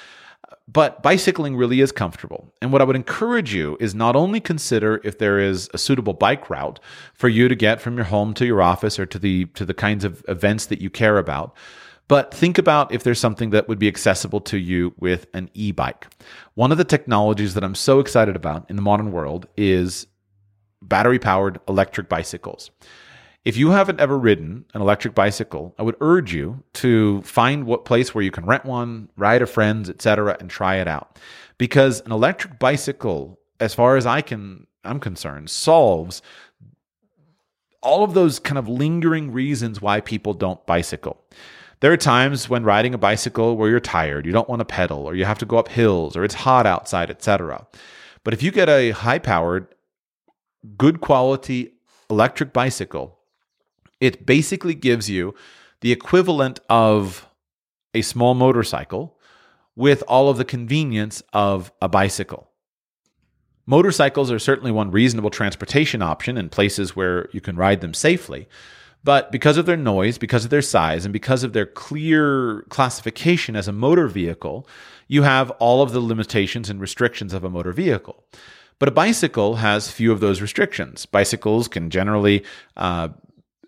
[0.68, 2.52] But bicycling really is comfortable.
[2.60, 6.12] And what I would encourage you is not only consider if there is a suitable
[6.12, 6.78] bike route
[7.14, 9.74] for you to get from your home to your office or to the to the
[9.74, 11.54] kinds of events that you care about,
[12.08, 16.08] but think about if there's something that would be accessible to you with an e-bike.
[16.54, 20.06] One of the technologies that I'm so excited about in the modern world is
[20.80, 22.70] battery powered electric bicycles
[23.44, 27.84] If you haven't ever ridden an electric bicycle, I would urge you to find what
[27.84, 31.18] place where you can rent one, ride a friend's, etc., and try it out.
[31.58, 36.22] Because an electric bicycle, as far as I can I'm concerned, solves
[37.82, 41.20] all of those kind of lingering reasons why people don't bicycle.
[41.80, 45.04] There are times when riding a bicycle where you're tired, you don't want to pedal,
[45.04, 47.66] or you have to go up hills, or it's hot outside, etc.
[48.22, 49.66] But if you get a high powered,
[50.76, 51.72] good quality
[52.08, 53.18] electric bicycle,
[54.02, 55.32] it basically gives you
[55.80, 57.28] the equivalent of
[57.94, 59.16] a small motorcycle
[59.76, 62.50] with all of the convenience of a bicycle.
[63.64, 68.48] Motorcycles are certainly one reasonable transportation option in places where you can ride them safely.
[69.04, 73.54] But because of their noise, because of their size, and because of their clear classification
[73.54, 74.66] as a motor vehicle,
[75.06, 78.24] you have all of the limitations and restrictions of a motor vehicle.
[78.82, 81.06] But a bicycle has few of those restrictions.
[81.06, 82.44] Bicycles can generally,
[82.76, 83.10] uh,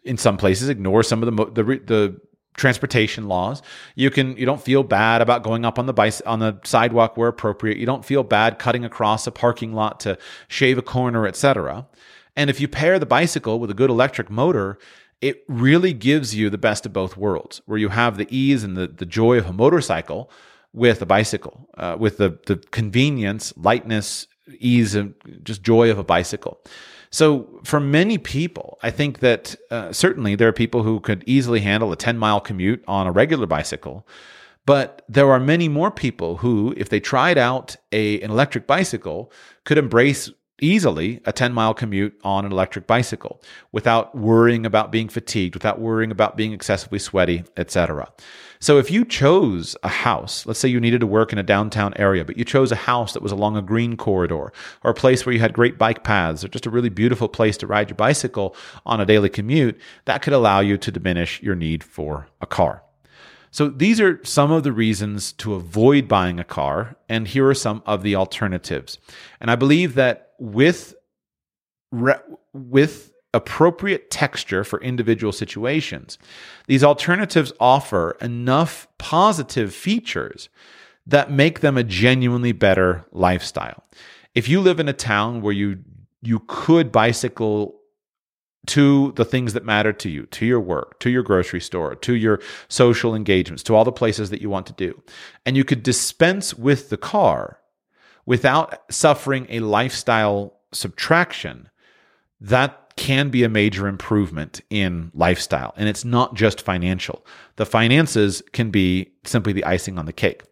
[0.05, 2.21] in some places, ignore some of the, the, the
[2.57, 3.63] transportation laws.
[3.95, 7.17] You can you don't feel bad about going up on the bice on the sidewalk
[7.17, 7.79] where appropriate.
[7.79, 11.87] You don't feel bad cutting across a parking lot to shave a corner, etc.
[12.37, 14.79] And if you pair the bicycle with a good electric motor,
[15.21, 18.77] it really gives you the best of both worlds, where you have the ease and
[18.77, 20.31] the, the joy of a motorcycle
[20.73, 24.27] with a bicycle, uh, with the, the convenience, lightness,
[24.59, 26.61] ease, and just joy of a bicycle.
[27.15, 31.61] So, for many people, I think that uh, certainly there are people who could easily
[31.61, 34.05] handle a 10 mile commute on a regular bicycle.
[34.67, 39.31] But there are many more people who, if they tried out a, an electric bicycle,
[39.63, 40.29] could embrace
[40.61, 45.81] easily a 10 mile commute on an electric bicycle without worrying about being fatigued, without
[45.81, 48.13] worrying about being excessively sweaty, etc.
[48.65, 51.93] So if you chose a house, let's say you needed to work in a downtown
[51.97, 55.27] area, but you chose a house that was along a green corridor or a place
[55.27, 57.97] where you had great bike paths or just a really beautiful place to ride your
[57.97, 62.47] bicycle on a daily commute, that could allow you to diminish your need for a
[62.47, 62.83] car.
[63.51, 67.55] So these are some of the reasons to avoid buying a car, and here are
[67.55, 68.97] some of the alternatives.
[69.43, 70.95] And I believe that with
[72.55, 76.19] with appropriate texture for individual situations,
[76.67, 80.49] these alternatives offer enough positive features
[81.07, 83.85] that make them a genuinely better lifestyle.
[84.35, 85.79] If you live in a town where you
[86.23, 87.79] you could bicycle
[88.67, 92.15] to the things that matter to you, to your work, to your grocery store, to
[92.15, 95.03] your social engagements, to all the places that you want to do.
[95.45, 97.59] And you could dispense with the car
[98.25, 101.69] without suffering a lifestyle subtraction.
[102.41, 105.75] That can be a major improvement in lifestyle.
[105.77, 107.27] And it's not just financial.
[107.57, 110.43] The finances can be simply the icing on the cake.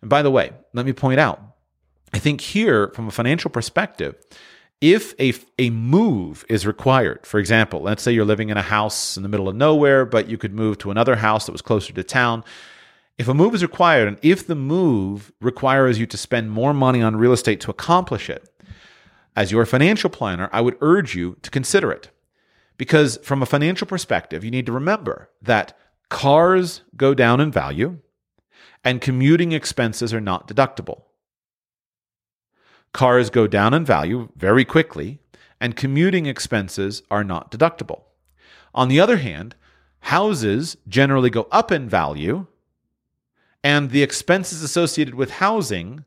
[0.00, 1.40] And by the way, let me point out,
[2.12, 4.16] I think here, from a financial perspective,
[4.80, 9.16] if a, a move is required, for example, let's say you're living in a house
[9.16, 11.92] in the middle of nowhere, but you could move to another house that was closer
[11.92, 12.44] to town.
[13.16, 17.00] If a move is required, and if the move requires you to spend more money
[17.00, 18.48] on real estate to accomplish it,
[19.36, 22.10] as your financial planner, I would urge you to consider it.
[22.76, 25.76] Because from a financial perspective, you need to remember that
[26.08, 27.98] cars go down in value
[28.84, 31.02] and commuting expenses are not deductible.
[32.92, 35.18] Cars go down in value very quickly,
[35.60, 38.02] and commuting expenses are not deductible.
[38.74, 39.56] On the other hand,
[40.00, 42.46] houses generally go up in value,
[43.64, 46.04] and the expenses associated with housing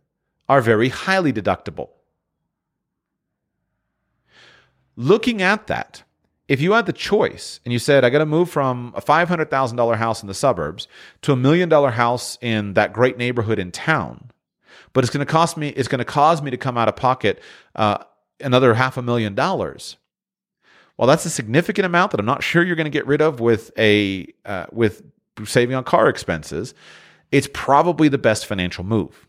[0.48, 1.90] are very highly deductible.
[4.98, 6.04] Looking at that,
[6.48, 9.96] if you had the choice and you said, I got to move from a $500,000
[9.98, 10.88] house in the suburbs
[11.22, 14.32] to a million dollar house in that great neighborhood in town,
[14.94, 16.96] but it's going to cost me, it's going to cause me to come out of
[16.96, 17.40] pocket
[17.76, 18.00] uh,
[18.40, 19.98] another half a million dollars.
[20.98, 23.40] Well, that's a significant amount that I'm not sure you're going to get rid of
[23.40, 25.04] with a uh, with
[25.46, 26.74] saving on car expenses.
[27.32, 29.28] It's probably the best financial move.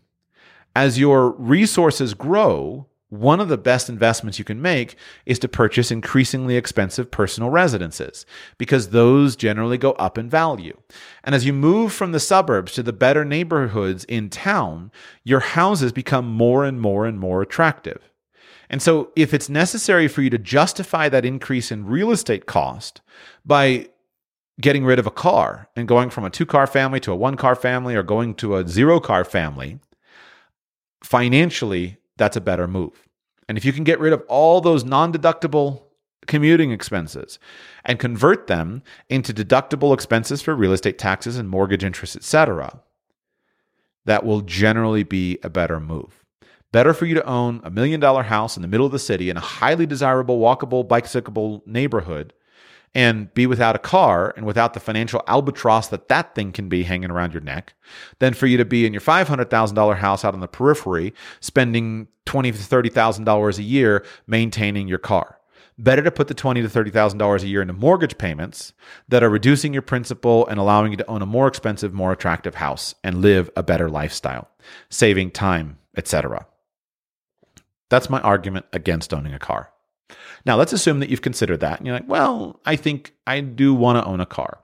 [0.75, 4.95] As your resources grow, one of the best investments you can make
[5.25, 8.25] is to purchase increasingly expensive personal residences
[8.57, 10.77] because those generally go up in value.
[11.23, 14.91] And as you move from the suburbs to the better neighborhoods in town,
[15.23, 18.11] your houses become more and more and more attractive.
[18.69, 23.01] And so, if it's necessary for you to justify that increase in real estate cost
[23.43, 23.89] by
[24.61, 27.35] getting rid of a car and going from a two car family to a one
[27.35, 29.79] car family or going to a zero car family,
[31.03, 33.07] financially, that's a better move.
[33.47, 35.81] And if you can get rid of all those non deductible
[36.27, 37.39] commuting expenses
[37.83, 42.83] and convert them into deductible expenses for real estate taxes and mortgage interest, etc.,
[44.05, 46.23] that will generally be a better move.
[46.71, 49.31] Better for you to own a million dollar house in the middle of the city
[49.31, 52.33] in a highly desirable, walkable, bicyclable neighborhood
[52.95, 56.83] and be without a car and without the financial albatross that that thing can be
[56.83, 57.73] hanging around your neck
[58.19, 62.51] than for you to be in your $500,000 house out on the periphery spending 20
[62.51, 65.39] to $30,000 a year maintaining your car.
[65.77, 68.73] Better to put the 20 to $30,000 a year into mortgage payments
[69.07, 72.55] that are reducing your principal and allowing you to own a more expensive, more attractive
[72.55, 74.49] house and live a better lifestyle,
[74.89, 76.47] saving time, etc.
[77.89, 79.71] That's my argument against owning a car.
[80.45, 83.73] Now, let's assume that you've considered that and you're like, well, I think I do
[83.73, 84.59] want to own a car.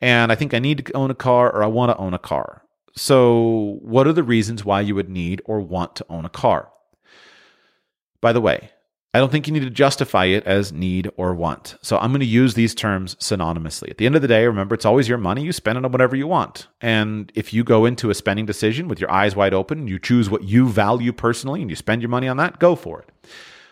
[0.00, 2.18] And I think I need to own a car or I want to own a
[2.18, 2.62] car.
[2.94, 6.70] So, what are the reasons why you would need or want to own a car?
[8.20, 8.70] By the way,
[9.16, 11.76] I don't think you need to justify it as need or want.
[11.80, 13.90] So I'm going to use these terms synonymously.
[13.90, 15.42] At the end of the day, remember, it's always your money.
[15.42, 16.66] You spend it on whatever you want.
[16.82, 20.28] And if you go into a spending decision with your eyes wide open, you choose
[20.28, 23.30] what you value personally and you spend your money on that, go for it.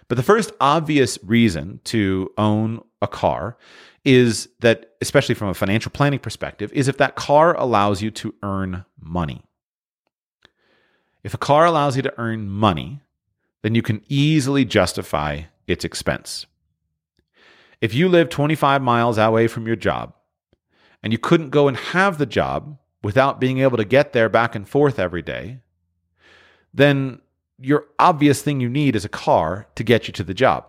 [0.09, 3.57] But the first obvious reason to own a car
[4.05, 8.35] is that, especially from a financial planning perspective, is if that car allows you to
[8.43, 9.43] earn money.
[11.23, 13.01] If a car allows you to earn money,
[13.63, 16.45] then you can easily justify its expense.
[17.81, 20.13] If you live 25 miles away from your job
[21.03, 24.55] and you couldn't go and have the job without being able to get there back
[24.55, 25.61] and forth every day,
[26.75, 27.21] then
[27.61, 30.67] your obvious thing you need is a car to get you to the job.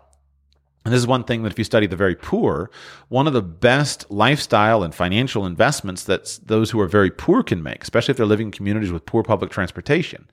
[0.85, 2.69] And this is one thing that if you study the very poor,
[3.09, 7.63] one of the best lifestyle and financial investments that those who are very poor can
[7.63, 10.29] make, especially if they're living in communities with poor public transportation,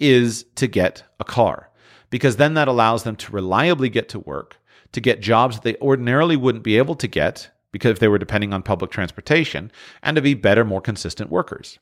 [0.00, 1.70] is to get a car.
[2.10, 4.56] Because then that allows them to reliably get to work,
[4.92, 8.18] to get jobs that they ordinarily wouldn't be able to get because if they were
[8.18, 9.70] depending on public transportation,
[10.00, 11.80] and to be better, more consistent workers.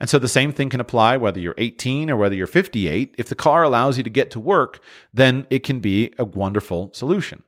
[0.00, 3.14] And so the same thing can apply whether you're 18 or whether you're 58.
[3.18, 4.80] If the car allows you to get to work,
[5.12, 7.42] then it can be a wonderful solution.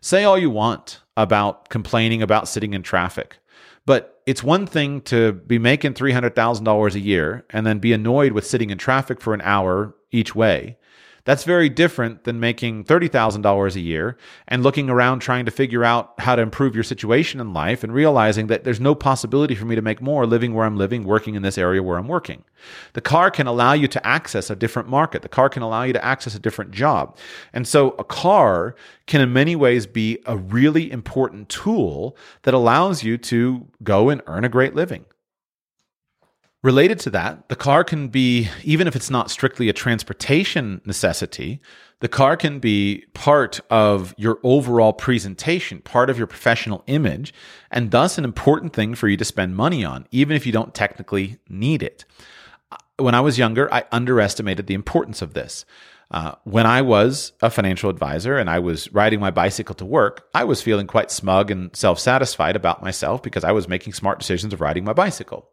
[0.00, 3.38] Say all you want about complaining about sitting in traffic,
[3.86, 8.46] but it's one thing to be making $300,000 a year and then be annoyed with
[8.46, 10.76] sitting in traffic for an hour each way.
[11.26, 14.16] That's very different than making $30,000 a year
[14.46, 17.92] and looking around trying to figure out how to improve your situation in life and
[17.92, 21.34] realizing that there's no possibility for me to make more living where I'm living, working
[21.34, 22.44] in this area where I'm working.
[22.92, 25.22] The car can allow you to access a different market.
[25.22, 27.18] The car can allow you to access a different job.
[27.52, 33.02] And so a car can in many ways be a really important tool that allows
[33.02, 35.04] you to go and earn a great living.
[36.66, 41.60] Related to that, the car can be, even if it's not strictly a transportation necessity,
[42.00, 47.32] the car can be part of your overall presentation, part of your professional image,
[47.70, 50.74] and thus an important thing for you to spend money on, even if you don't
[50.74, 52.04] technically need it.
[52.96, 55.64] When I was younger, I underestimated the importance of this.
[56.10, 60.26] Uh, when I was a financial advisor and I was riding my bicycle to work,
[60.34, 64.18] I was feeling quite smug and self satisfied about myself because I was making smart
[64.18, 65.48] decisions of riding my bicycle.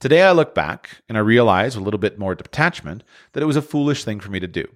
[0.00, 3.46] Today I look back and I realize with a little bit more detachment that it
[3.46, 4.66] was a foolish thing for me to do.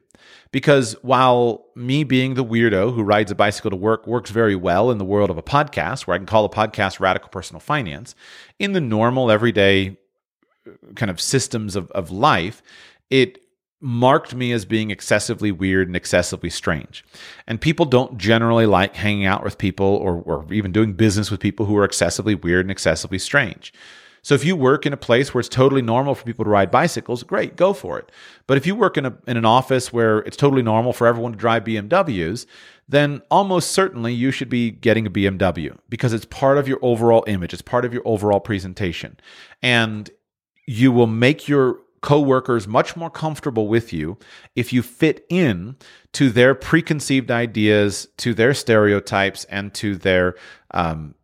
[0.52, 4.90] Because while me being the weirdo who rides a bicycle to work works very well
[4.90, 8.14] in the world of a podcast, where I can call a podcast Radical Personal Finance,
[8.58, 9.96] in the normal, everyday
[10.68, 12.62] uh, kind of systems of, of life,
[13.08, 13.38] it
[13.80, 17.02] marked me as being excessively weird and excessively strange.
[17.46, 21.40] And people don't generally like hanging out with people or, or even doing business with
[21.40, 23.72] people who are excessively weird and excessively strange.
[24.24, 26.70] So if you work in a place where it's totally normal for people to ride
[26.70, 28.10] bicycles, great, go for it.
[28.46, 31.32] But if you work in a in an office where it's totally normal for everyone
[31.32, 32.46] to drive BMWs,
[32.88, 37.22] then almost certainly you should be getting a BMW because it's part of your overall
[37.26, 39.18] image, it's part of your overall presentation.
[39.62, 40.10] And
[40.66, 44.18] you will make your coworkers much more comfortable with you
[44.56, 45.76] if you fit in
[46.12, 50.34] to their preconceived ideas, to their stereotypes, and to their
[50.70, 51.14] um,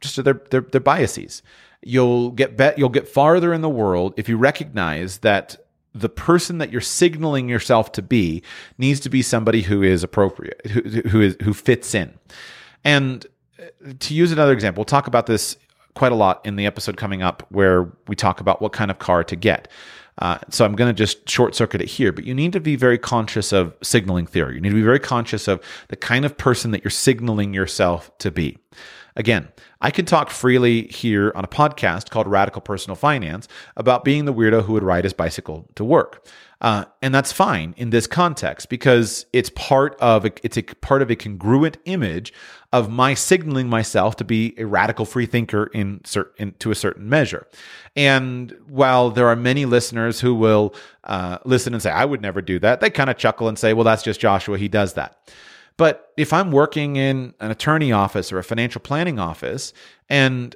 [0.00, 1.42] just their, their their biases
[1.82, 5.56] you'll get be- you'll get farther in the world if you recognize that
[5.94, 8.42] the person that you're signaling yourself to be
[8.78, 12.14] needs to be somebody who is appropriate, who, who is who fits in.
[12.84, 13.26] And
[13.58, 15.56] uh, to use another example, we'll talk about this
[15.94, 18.98] quite a lot in the episode coming up where we talk about what kind of
[18.98, 19.68] car to get.
[20.18, 22.76] Uh, so I'm going to just short circuit it here, but you need to be
[22.76, 24.54] very conscious of signaling theory.
[24.54, 28.16] You need to be very conscious of the kind of person that you're signaling yourself
[28.18, 28.58] to be.
[29.16, 29.48] Again,
[29.80, 34.34] I can talk freely here on a podcast called Radical Personal Finance about being the
[34.34, 36.26] weirdo who would ride his bicycle to work.
[36.60, 41.00] Uh, and that's fine in this context because it's part of a, it's a part
[41.00, 42.34] of a congruent image
[42.72, 46.00] of my signaling myself to be a radical free thinker in
[46.58, 47.46] to a certain measure.
[47.96, 52.42] And while there are many listeners who will uh, listen and say I would never
[52.42, 54.58] do that, they kind of chuckle and say, "Well, that's just Joshua.
[54.58, 55.18] He does that."
[55.80, 59.72] But if I'm working in an attorney office or a financial planning office
[60.10, 60.54] and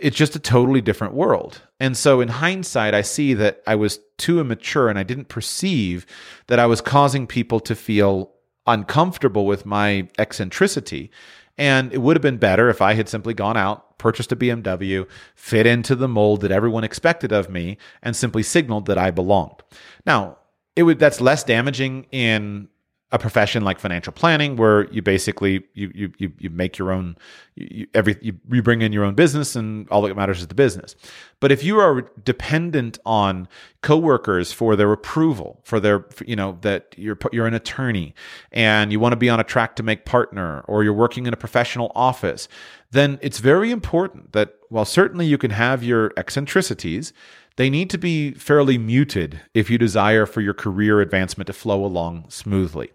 [0.00, 1.62] it's just a totally different world.
[1.80, 6.06] And so in hindsight, I see that I was too immature and I didn't perceive
[6.46, 8.34] that I was causing people to feel
[8.64, 11.10] uncomfortable with my eccentricity.
[11.58, 15.08] And it would have been better if I had simply gone out, purchased a BMW,
[15.34, 19.64] fit into the mold that everyone expected of me, and simply signaled that I belonged.
[20.06, 20.38] Now,
[20.76, 22.68] it would that's less damaging in
[23.12, 27.14] a profession like financial planning where you basically you you you, make your own
[27.54, 30.54] you, every you, you bring in your own business and all that matters is the
[30.54, 30.96] business.
[31.38, 33.48] But if you are dependent on
[33.82, 38.14] coworkers for their approval for their you know that you're you're an attorney
[38.50, 41.34] and you want to be on a track to make partner or you're working in
[41.34, 42.48] a professional office
[42.92, 47.12] then it's very important that while certainly you can have your eccentricities
[47.56, 51.84] they need to be fairly muted if you desire for your career advancement to flow
[51.84, 52.90] along smoothly.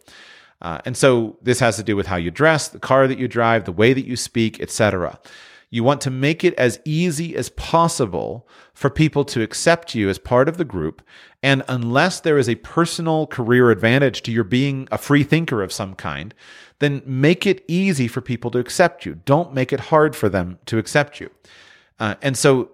[0.61, 3.27] Uh, and so this has to do with how you dress, the car that you
[3.27, 5.19] drive, the way that you speak, etc.
[5.69, 10.17] You want to make it as easy as possible for people to accept you as
[10.17, 11.01] part of the group.
[11.43, 15.73] And unless there is a personal career advantage to your being a free thinker of
[15.73, 16.33] some kind,
[16.79, 19.15] then make it easy for people to accept you.
[19.25, 21.29] Don't make it hard for them to accept you.
[21.99, 22.71] Uh, and so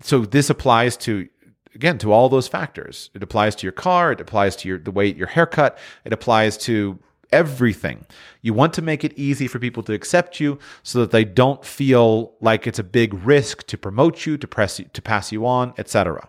[0.00, 1.28] so this applies to
[1.74, 3.10] again to all those factors.
[3.14, 4.12] It applies to your car.
[4.12, 5.78] It applies to your the way your haircut.
[6.04, 6.98] It applies to
[7.32, 8.06] everything.
[8.42, 11.64] You want to make it easy for people to accept you so that they don't
[11.64, 15.46] feel like it's a big risk to promote you, to press you, to pass you
[15.46, 16.28] on, etc.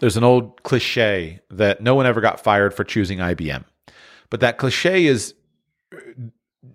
[0.00, 3.64] There's an old cliche that no one ever got fired for choosing IBM.
[4.30, 5.34] But that cliche is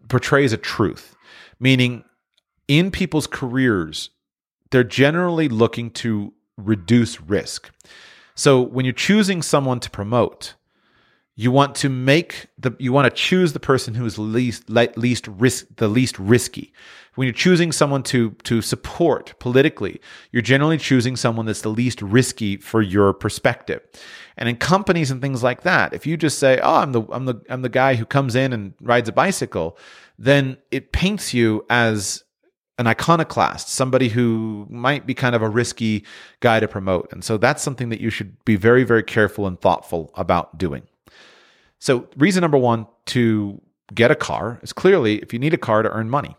[0.07, 1.15] portrays a truth,
[1.59, 2.03] meaning
[2.67, 4.11] in people's careers,
[4.71, 7.71] they're generally looking to reduce risk.
[8.35, 10.53] So when you're choosing someone to promote,
[11.39, 15.25] you want to make the you want to choose the person who is least least
[15.29, 16.73] risk the least risky.
[17.15, 20.01] When you're choosing someone to to support politically,
[20.33, 23.79] you're generally choosing someone that's the least risky for your perspective.
[24.35, 27.23] And in companies and things like that, if you just say, "Oh, I'm the I'm
[27.23, 29.77] the I'm the guy who comes in and rides a bicycle,"
[30.17, 32.25] then it paints you as
[32.77, 36.03] an iconoclast, somebody who might be kind of a risky
[36.41, 37.13] guy to promote.
[37.13, 40.88] And so that's something that you should be very, very careful and thoughtful about doing.
[41.79, 43.61] So, reason number one to
[43.93, 46.35] get a car is clearly if you need a car to earn money.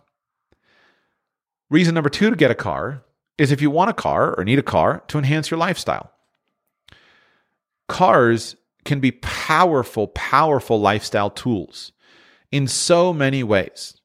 [1.71, 3.03] Reason number two to get a car
[3.39, 6.13] is if you want a car or need a car to enhance your lifestyle.
[7.89, 11.93] Cars can be powerful, powerful lifestyle tools
[12.53, 14.01] in so many ways.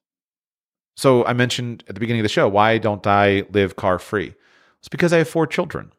[0.96, 4.34] So I mentioned at the beginning of the show, why don't I live car free?
[4.78, 5.92] It's because I have four children.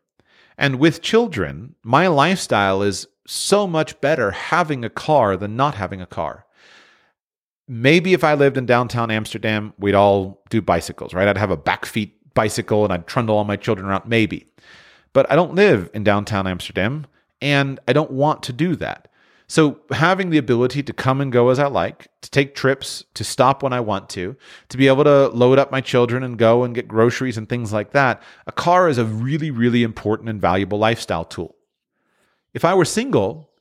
[0.58, 6.02] And with children, my lifestyle is so much better having a car than not having
[6.02, 6.46] a car.
[7.68, 11.28] Maybe if I lived in downtown Amsterdam, we'd all do bicycles, right?
[11.28, 14.48] I'd have a bakfiets bicycle and I'd trundle all my children around, maybe.
[15.12, 17.08] But I don't live in downtown Amsterdam
[17.42, 19.10] and I don't want to do that.
[19.48, 23.24] So having the ability to come and go as I like, to take trips, to
[23.24, 24.36] stop when I want to,
[24.70, 27.74] to be able to load up my children and go and get groceries and things
[27.74, 31.57] like that, a car is a really, really important and valuable lifestyle tool.
[32.58, 33.52] If I were single,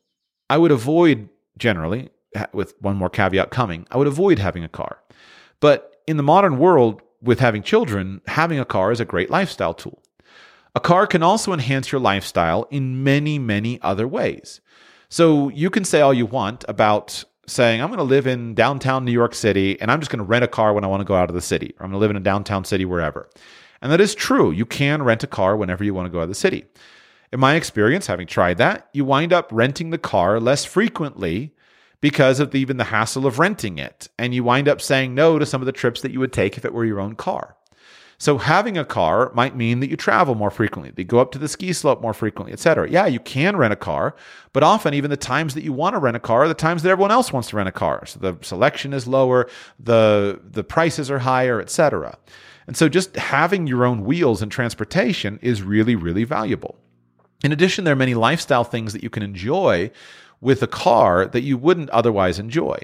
[0.49, 1.29] I would avoid
[1.59, 2.09] generally,
[2.55, 5.03] with one more caveat coming, I would avoid having a car.
[5.61, 9.75] But in the modern world, with having children, having a car is a great lifestyle
[9.75, 10.03] tool.
[10.75, 14.63] A car can also enhance your lifestyle in many, many other ways.
[15.11, 19.05] So you can say all you want about saying, I'm going to live in downtown
[19.05, 21.07] New York City and I'm just going to rent a car when I want to
[21.07, 23.29] go out of the city, or I'm going to live in a downtown city wherever.
[23.83, 24.53] And that is true.
[24.53, 26.65] You can rent a car whenever you want to go out of the city.
[27.33, 31.53] In my experience, having tried that, you wind up renting the car less frequently
[32.01, 34.09] because of the, even the hassle of renting it.
[34.19, 36.57] And you wind up saying no to some of the trips that you would take
[36.57, 37.57] if it were your own car.
[38.19, 41.33] So having a car might mean that you travel more frequently, that you go up
[41.33, 42.89] to the ski slope more frequently, etc.
[42.91, 44.17] Yeah, you can rent a car,
[44.55, 46.83] but often even the times that you want to rent a car are the times
[46.83, 48.07] that everyone else wants to rent a car.
[48.07, 49.49] So the selection is lower,
[49.79, 52.17] the the prices are higher, etc.
[52.67, 56.79] And so just having your own wheels and transportation is really really valuable.
[57.47, 59.93] In addition, there are many lifestyle things that you can enjoy
[60.41, 62.77] with a car that you wouldn't otherwise enjoy.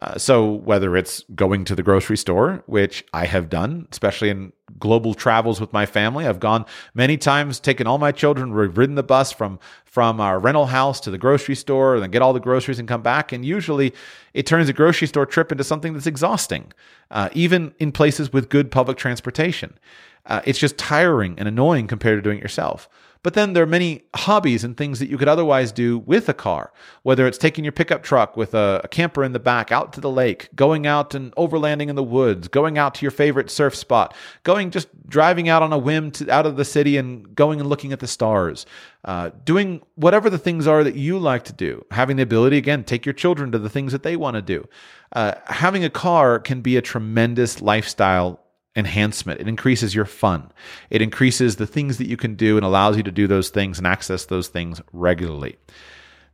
[0.00, 4.52] Uh, so whether it's going to the grocery store, which I have done, especially in
[4.80, 8.96] global travels with my family, I've gone many times, taken all my children, we've ridden
[8.96, 12.32] the bus from from our rental house to the grocery store, and then get all
[12.32, 13.30] the groceries and come back.
[13.30, 13.94] And usually,
[14.34, 16.72] it turns a grocery store trip into something that's exhausting,
[17.12, 19.78] uh, even in places with good public transportation.
[20.26, 22.88] Uh, it's just tiring and annoying compared to doing it yourself.
[23.22, 26.34] But then there are many hobbies and things that you could otherwise do with a
[26.34, 29.92] car, whether it's taking your pickup truck with a, a, camper in the back out
[29.92, 33.50] to the lake, going out and overlanding in the woods, going out to your favorite
[33.50, 37.34] surf spot, going just driving out on a whim to, out of the city and
[37.34, 38.64] going and looking at the stars,
[39.04, 42.84] uh, doing whatever the things are that you like to do, having the ability, again,
[42.84, 44.66] take your children to the things that they want to do.
[45.12, 48.40] Uh, having a car can be a tremendous lifestyle
[48.76, 49.40] enhancement.
[49.40, 50.52] It increases your fun.
[50.90, 53.78] It increases the things that you can do and allows you to do those things
[53.78, 55.56] and access those things regularly.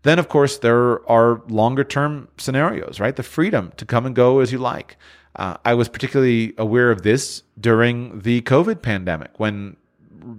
[0.03, 3.17] Then, of course, there are longer term scenarios, right?
[3.17, 4.97] The freedom to come and go as you like.
[5.35, 9.77] Uh, I was particularly aware of this during the COVID pandemic when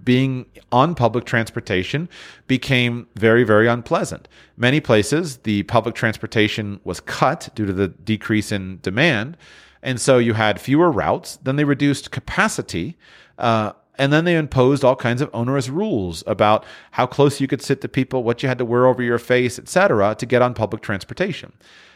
[0.04, 2.10] being on public transportation
[2.48, 4.28] became very, very unpleasant.
[4.58, 9.38] Many places, the public transportation was cut due to the decrease in demand.
[9.82, 12.98] And so you had fewer routes, then they reduced capacity.
[13.38, 17.62] Uh, and then they imposed all kinds of onerous rules about how close you could
[17.62, 20.54] sit to people, what you had to wear over your face, etc., to get on
[20.54, 21.54] public transportation.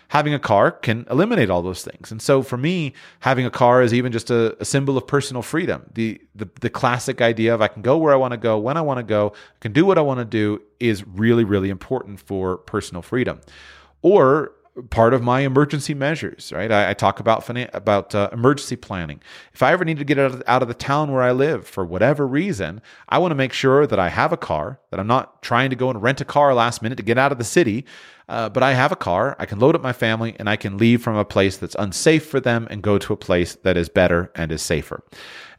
[0.09, 2.11] Having a car can eliminate all those things.
[2.11, 5.41] And so for me, having a car is even just a, a symbol of personal
[5.41, 5.83] freedom.
[5.93, 8.75] The, the the classic idea of I can go where I want to go, when
[8.75, 11.69] I want to go, I can do what I want to do is really, really
[11.69, 13.39] important for personal freedom.
[14.01, 14.51] Or
[14.89, 16.71] part of my emergency measures, right?
[16.71, 19.21] I, I talk about finan- about uh, emergency planning.
[19.53, 21.67] If I ever need to get out of, out of the town where I live
[21.67, 25.07] for whatever reason, I want to make sure that I have a car, that I'm
[25.07, 27.43] not trying to go and rent a car last minute to get out of the
[27.43, 27.85] city,
[28.29, 29.35] uh, but I have a car.
[29.39, 32.25] I can load up my family and I can leave from a place that's unsafe
[32.25, 35.03] for them and go to a place that is better and is safer.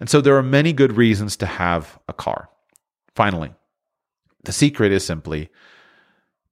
[0.00, 2.48] And so there are many good reasons to have a car.
[3.14, 3.52] Finally,
[4.44, 5.50] the secret is simply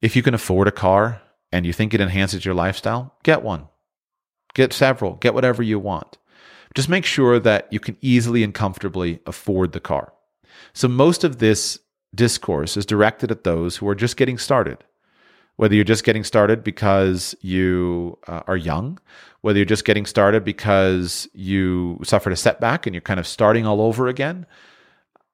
[0.03, 1.23] if you can afford a car,
[1.53, 3.69] and you think it enhances your lifestyle, get one.
[4.55, 6.19] Get several, get whatever you want.
[6.75, 10.13] Just make sure that you can easily and comfortably afford the car.
[10.73, 11.79] So, most of this
[12.15, 14.79] discourse is directed at those who are just getting started.
[15.57, 18.99] Whether you're just getting started because you uh, are young,
[19.43, 23.67] whether you're just getting started because you suffered a setback and you're kind of starting
[23.67, 24.47] all over again.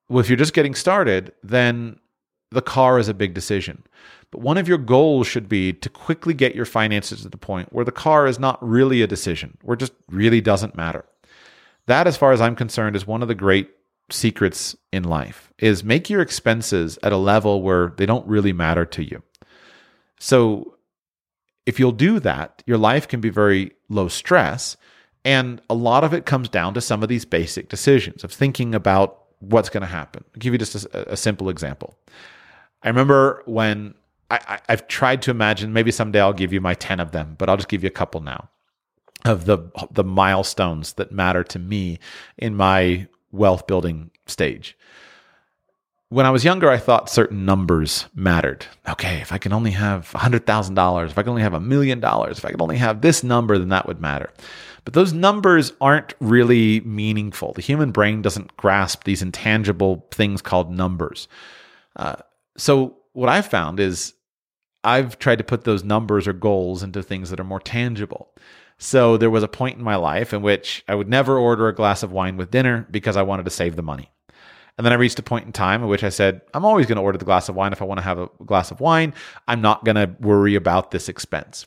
[0.08, 2.00] Well, if you're just getting started, then
[2.50, 3.84] the car is a big decision.
[4.36, 7.72] But one of your goals should be to quickly get your finances to the point
[7.72, 11.06] where the car is not really a decision, where it just really doesn't matter.
[11.86, 13.70] That, as far as I'm concerned, is one of the great
[14.10, 18.84] secrets in life is make your expenses at a level where they don't really matter
[18.84, 19.22] to you.
[20.20, 20.76] So
[21.64, 24.76] if you'll do that, your life can be very low stress.
[25.24, 28.74] And a lot of it comes down to some of these basic decisions of thinking
[28.74, 30.24] about what's going to happen.
[30.34, 31.96] I'll give you just a, a simple example.
[32.82, 33.94] I remember when
[34.30, 35.72] I, have tried to imagine.
[35.72, 37.90] Maybe someday I'll give you my ten of them, but I'll just give you a
[37.90, 38.48] couple now
[39.24, 39.58] of the
[39.90, 41.98] the milestones that matter to me
[42.38, 44.76] in my wealth building stage.
[46.08, 48.64] When I was younger, I thought certain numbers mattered.
[48.88, 52.38] Okay, if I can only have $100,000, if I can only have a million dollars,
[52.38, 54.30] if I could only have this number, then that would matter.
[54.84, 57.54] But those numbers aren't really meaningful.
[57.54, 61.26] The human brain doesn't grasp these intangible things called numbers.
[61.96, 62.16] Uh,
[62.56, 64.14] so, what I've found is
[64.86, 68.32] I've tried to put those numbers or goals into things that are more tangible.
[68.78, 71.74] So there was a point in my life in which I would never order a
[71.74, 74.10] glass of wine with dinner because I wanted to save the money.
[74.78, 76.96] And then I reached a point in time in which I said, I'm always going
[76.96, 79.12] to order the glass of wine if I want to have a glass of wine.
[79.48, 81.66] I'm not going to worry about this expense.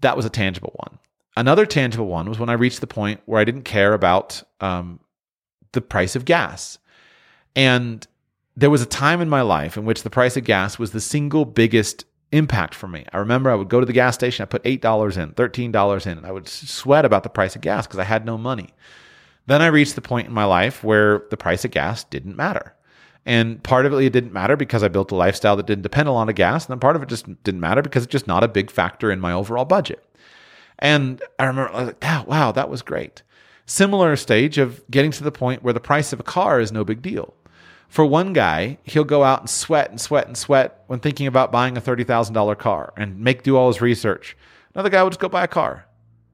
[0.00, 0.98] That was a tangible one.
[1.36, 4.98] Another tangible one was when I reached the point where I didn't care about um,
[5.72, 6.78] the price of gas.
[7.54, 8.04] And
[8.56, 11.00] there was a time in my life in which the price of gas was the
[11.00, 13.04] single biggest impact for me.
[13.12, 16.18] I remember I would go to the gas station, I put $8 in, $13 in,
[16.18, 18.70] and I would sweat about the price of gas because I had no money.
[19.46, 22.74] Then I reached the point in my life where the price of gas didn't matter.
[23.26, 26.08] And part of it, it didn't matter because I built a lifestyle that didn't depend
[26.08, 26.64] a lot on gas.
[26.64, 29.10] And then part of it just didn't matter because it's just not a big factor
[29.10, 30.04] in my overall budget.
[30.78, 33.22] And I remember, I was like, wow, that was great.
[33.66, 36.82] Similar stage of getting to the point where the price of a car is no
[36.82, 37.34] big deal.
[37.90, 41.50] For one guy, he'll go out and sweat and sweat and sweat when thinking about
[41.50, 44.36] buying a $30,000 car and make do all his research.
[44.74, 45.86] Another guy will just go buy a car.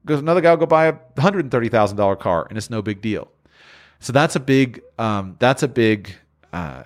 [0.07, 3.27] Another guy will go buy a $130,000 car and it's no big deal.
[3.99, 6.13] So that's a big, um, that's a big
[6.53, 6.83] uh,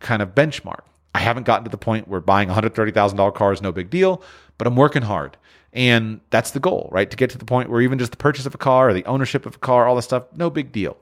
[0.00, 0.82] kind of benchmark.
[1.14, 4.22] I haven't gotten to the point where buying a $130,000 car is no big deal,
[4.58, 5.38] but I'm working hard.
[5.74, 7.10] And that's the goal, right?
[7.10, 9.04] To get to the point where even just the purchase of a car or the
[9.06, 10.96] ownership of a car, all this stuff, no big deal.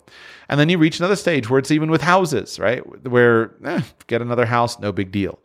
[0.48, 2.80] And then you reach another stage where it's even with houses, right?
[3.06, 5.38] Where eh, get another house, no big deal.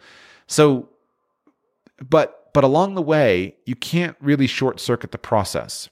[0.48, 0.88] So,
[2.10, 5.90] but but along the way, you can't really short circuit the process.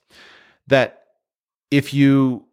[0.68, 1.04] That
[1.70, 2.46] if you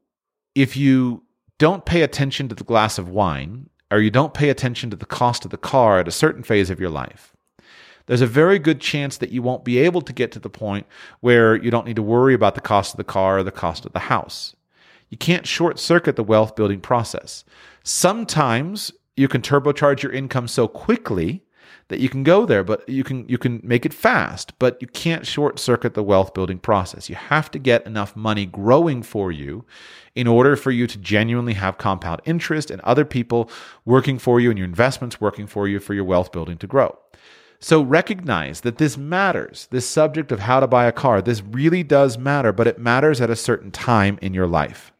[0.55, 1.22] if you
[1.59, 5.07] don't pay attention to the glass of wine or you don't pay attention to the
[5.07, 7.32] cost of the car at a certain phase of your life,
[8.12, 10.86] there's a very good chance that you won't be able to get to the point
[11.20, 13.86] where you don't need to worry about the cost of the car or the cost
[13.86, 14.54] of the house.
[15.08, 17.42] You can't short circuit the wealth building process.
[17.84, 21.42] Sometimes you can turbocharge your income so quickly
[21.88, 24.88] that you can go there, but you can you can make it fast, but you
[24.88, 27.08] can't short circuit the wealth building process.
[27.08, 29.64] You have to get enough money growing for you
[30.14, 33.50] in order for you to genuinely have compound interest and other people
[33.86, 36.98] working for you and your investments working for you for your wealth building to grow.
[37.62, 39.68] So recognize that this matters.
[39.70, 43.20] This subject of how to buy a car, this really does matter, but it matters
[43.20, 44.92] at a certain time in your life.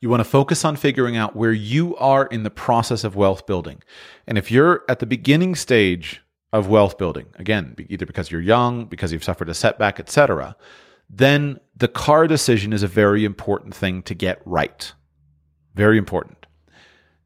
[0.00, 3.44] You want to focus on figuring out where you are in the process of wealth
[3.44, 3.82] building.
[4.26, 6.22] And if you're at the beginning stage
[6.54, 10.56] of wealth building, again, either because you're young, because you've suffered a setback, etc.,
[11.10, 14.94] then the car decision is a very important thing to get right.
[15.74, 16.46] Very important.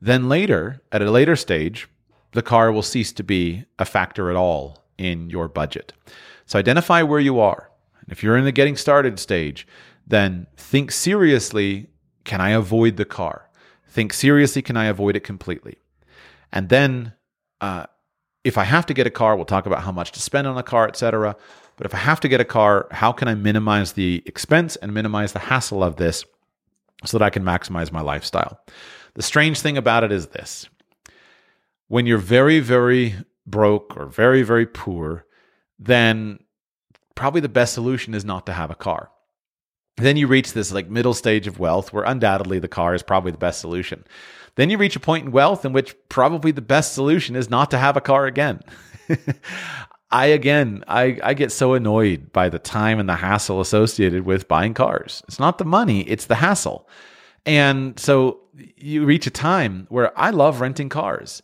[0.01, 1.89] Then later, at a later stage,
[2.33, 5.93] the car will cease to be a factor at all in your budget.
[6.47, 7.71] So identify where you are.
[8.09, 9.67] If you're in the getting started stage,
[10.07, 11.89] then think seriously
[12.25, 13.49] can I avoid the car?
[13.89, 15.79] Think seriously, can I avoid it completely?
[16.53, 17.15] And then,
[17.61, 17.87] uh,
[18.45, 20.57] if I have to get a car, we'll talk about how much to spend on
[20.57, 21.37] a car, etc.
[21.77, 24.93] But if I have to get a car, how can I minimize the expense and
[24.93, 26.25] minimize the hassle of this
[27.05, 28.61] so that I can maximize my lifestyle?
[29.15, 30.69] The strange thing about it is this
[31.89, 33.15] when you're very, very
[33.47, 35.27] broke or very, very poor,
[35.79, 36.39] then
[37.15, 39.11] probably the best solution is not to have a car
[39.99, 43.33] then you reach this like middle stage of wealth where undoubtedly the car is probably
[43.33, 44.05] the best solution.
[44.55, 47.71] Then you reach a point in wealth in which probably the best solution is not
[47.71, 48.61] to have a car again.
[50.11, 54.49] I again, I, I get so annoyed by the time and the hassle associated with
[54.49, 55.23] buying cars.
[55.29, 56.89] It's not the money, it's the hassle.
[57.45, 58.41] And so
[58.77, 61.43] you reach a time where I love renting cars.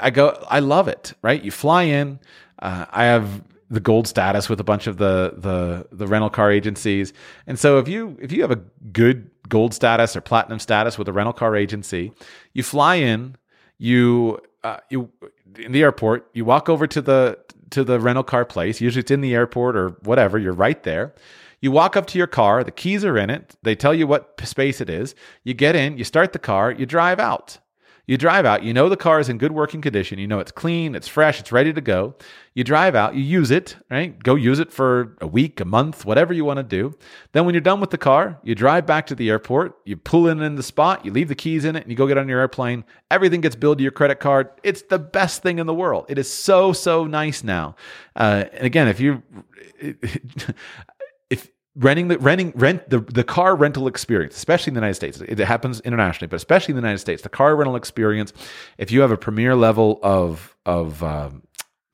[0.00, 1.42] I go, I love it, right?
[1.42, 2.20] You fly in.
[2.60, 6.50] Uh, I have the gold status with a bunch of the the the rental car
[6.50, 7.12] agencies.
[7.46, 8.60] And so if you if you have a
[8.92, 12.12] good gold status or platinum status with a rental car agency,
[12.54, 13.36] you fly in,
[13.78, 15.10] you uh, you
[15.56, 17.38] in the airport, you walk over to the
[17.70, 18.80] to the rental car place.
[18.80, 20.38] Usually it's in the airport or whatever.
[20.38, 21.14] You're right there.
[21.60, 23.56] You walk up to your car, the keys are in it.
[23.62, 25.14] They tell you what space it is.
[25.42, 27.58] You get in, you start the car, you drive out.
[28.08, 30.50] You drive out, you know the car is in good working condition, you know it's
[30.50, 32.14] clean, it's fresh, it's ready to go.
[32.54, 34.18] You drive out, you use it, right?
[34.18, 36.96] Go use it for a week, a month, whatever you want to do.
[37.32, 40.26] Then when you're done with the car, you drive back to the airport, you pull
[40.26, 42.30] in in the spot, you leave the keys in it, and you go get on
[42.30, 42.82] your airplane.
[43.10, 44.48] Everything gets billed to your credit card.
[44.62, 46.06] It's the best thing in the world.
[46.08, 47.76] It is so, so nice now.
[48.16, 49.22] Uh, and again, if you
[51.78, 55.20] renting the renting rent the, the car rental experience especially in the united states.
[55.20, 58.32] It happens internationally but especially in the united states the car rental experience
[58.78, 61.42] if you have a premier level of of um,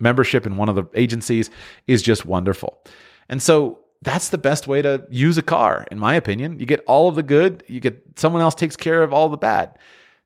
[0.01, 1.51] membership in one of the agencies
[1.87, 2.82] is just wonderful.
[3.28, 6.59] And so that's the best way to use a car in my opinion.
[6.59, 9.37] You get all of the good you get someone else takes care of all the
[9.37, 9.78] bad.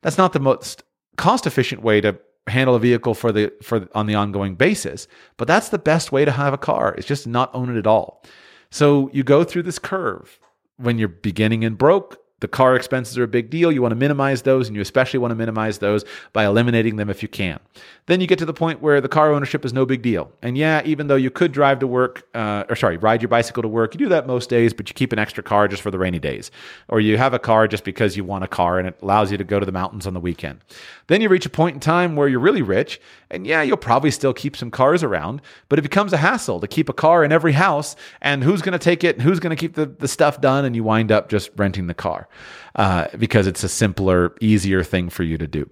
[0.03, 0.85] That's not the most
[1.17, 5.07] cost efficient way to handle a vehicle for the for on the ongoing basis
[5.37, 6.95] but that's the best way to have a car.
[6.97, 8.23] It's just not own it at all
[8.71, 10.39] so you go through this curve
[10.77, 13.73] when you're beginning and broke the car expenses are a big deal.
[13.73, 17.11] You want to minimize those, and you especially want to minimize those by eliminating them
[17.11, 17.59] if you can.
[18.07, 20.33] Then you get to the point where the car ownership is no big deal.
[20.41, 23.63] And yeah, even though you could drive to work, uh, or sorry, ride your bicycle
[23.63, 25.91] to work, you do that most days, but you keep an extra car just for
[25.91, 26.51] the rainy days.
[26.89, 29.39] Or you have a car just because you want a car and it allows you
[29.39, 30.61] to go to the mountains on the weekend.
[31.09, 34.11] Then you reach a point in time where you're really rich, and yeah, you'll probably
[34.11, 37.33] still keep some cars around, but it becomes a hassle to keep a car in
[37.33, 40.09] every house, and who's going to take it, and who's going to keep the, the
[40.09, 42.28] stuff done, and you wind up just renting the car
[42.75, 45.69] uh, because it's a simpler, easier thing for you to do.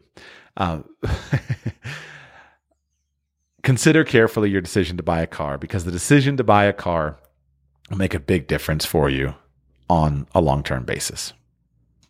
[0.56, 0.80] Uh,
[3.62, 7.18] consider carefully your decision to buy a car because the decision to buy a car
[7.90, 9.34] will make a big difference for you
[9.88, 11.32] on a long term basis.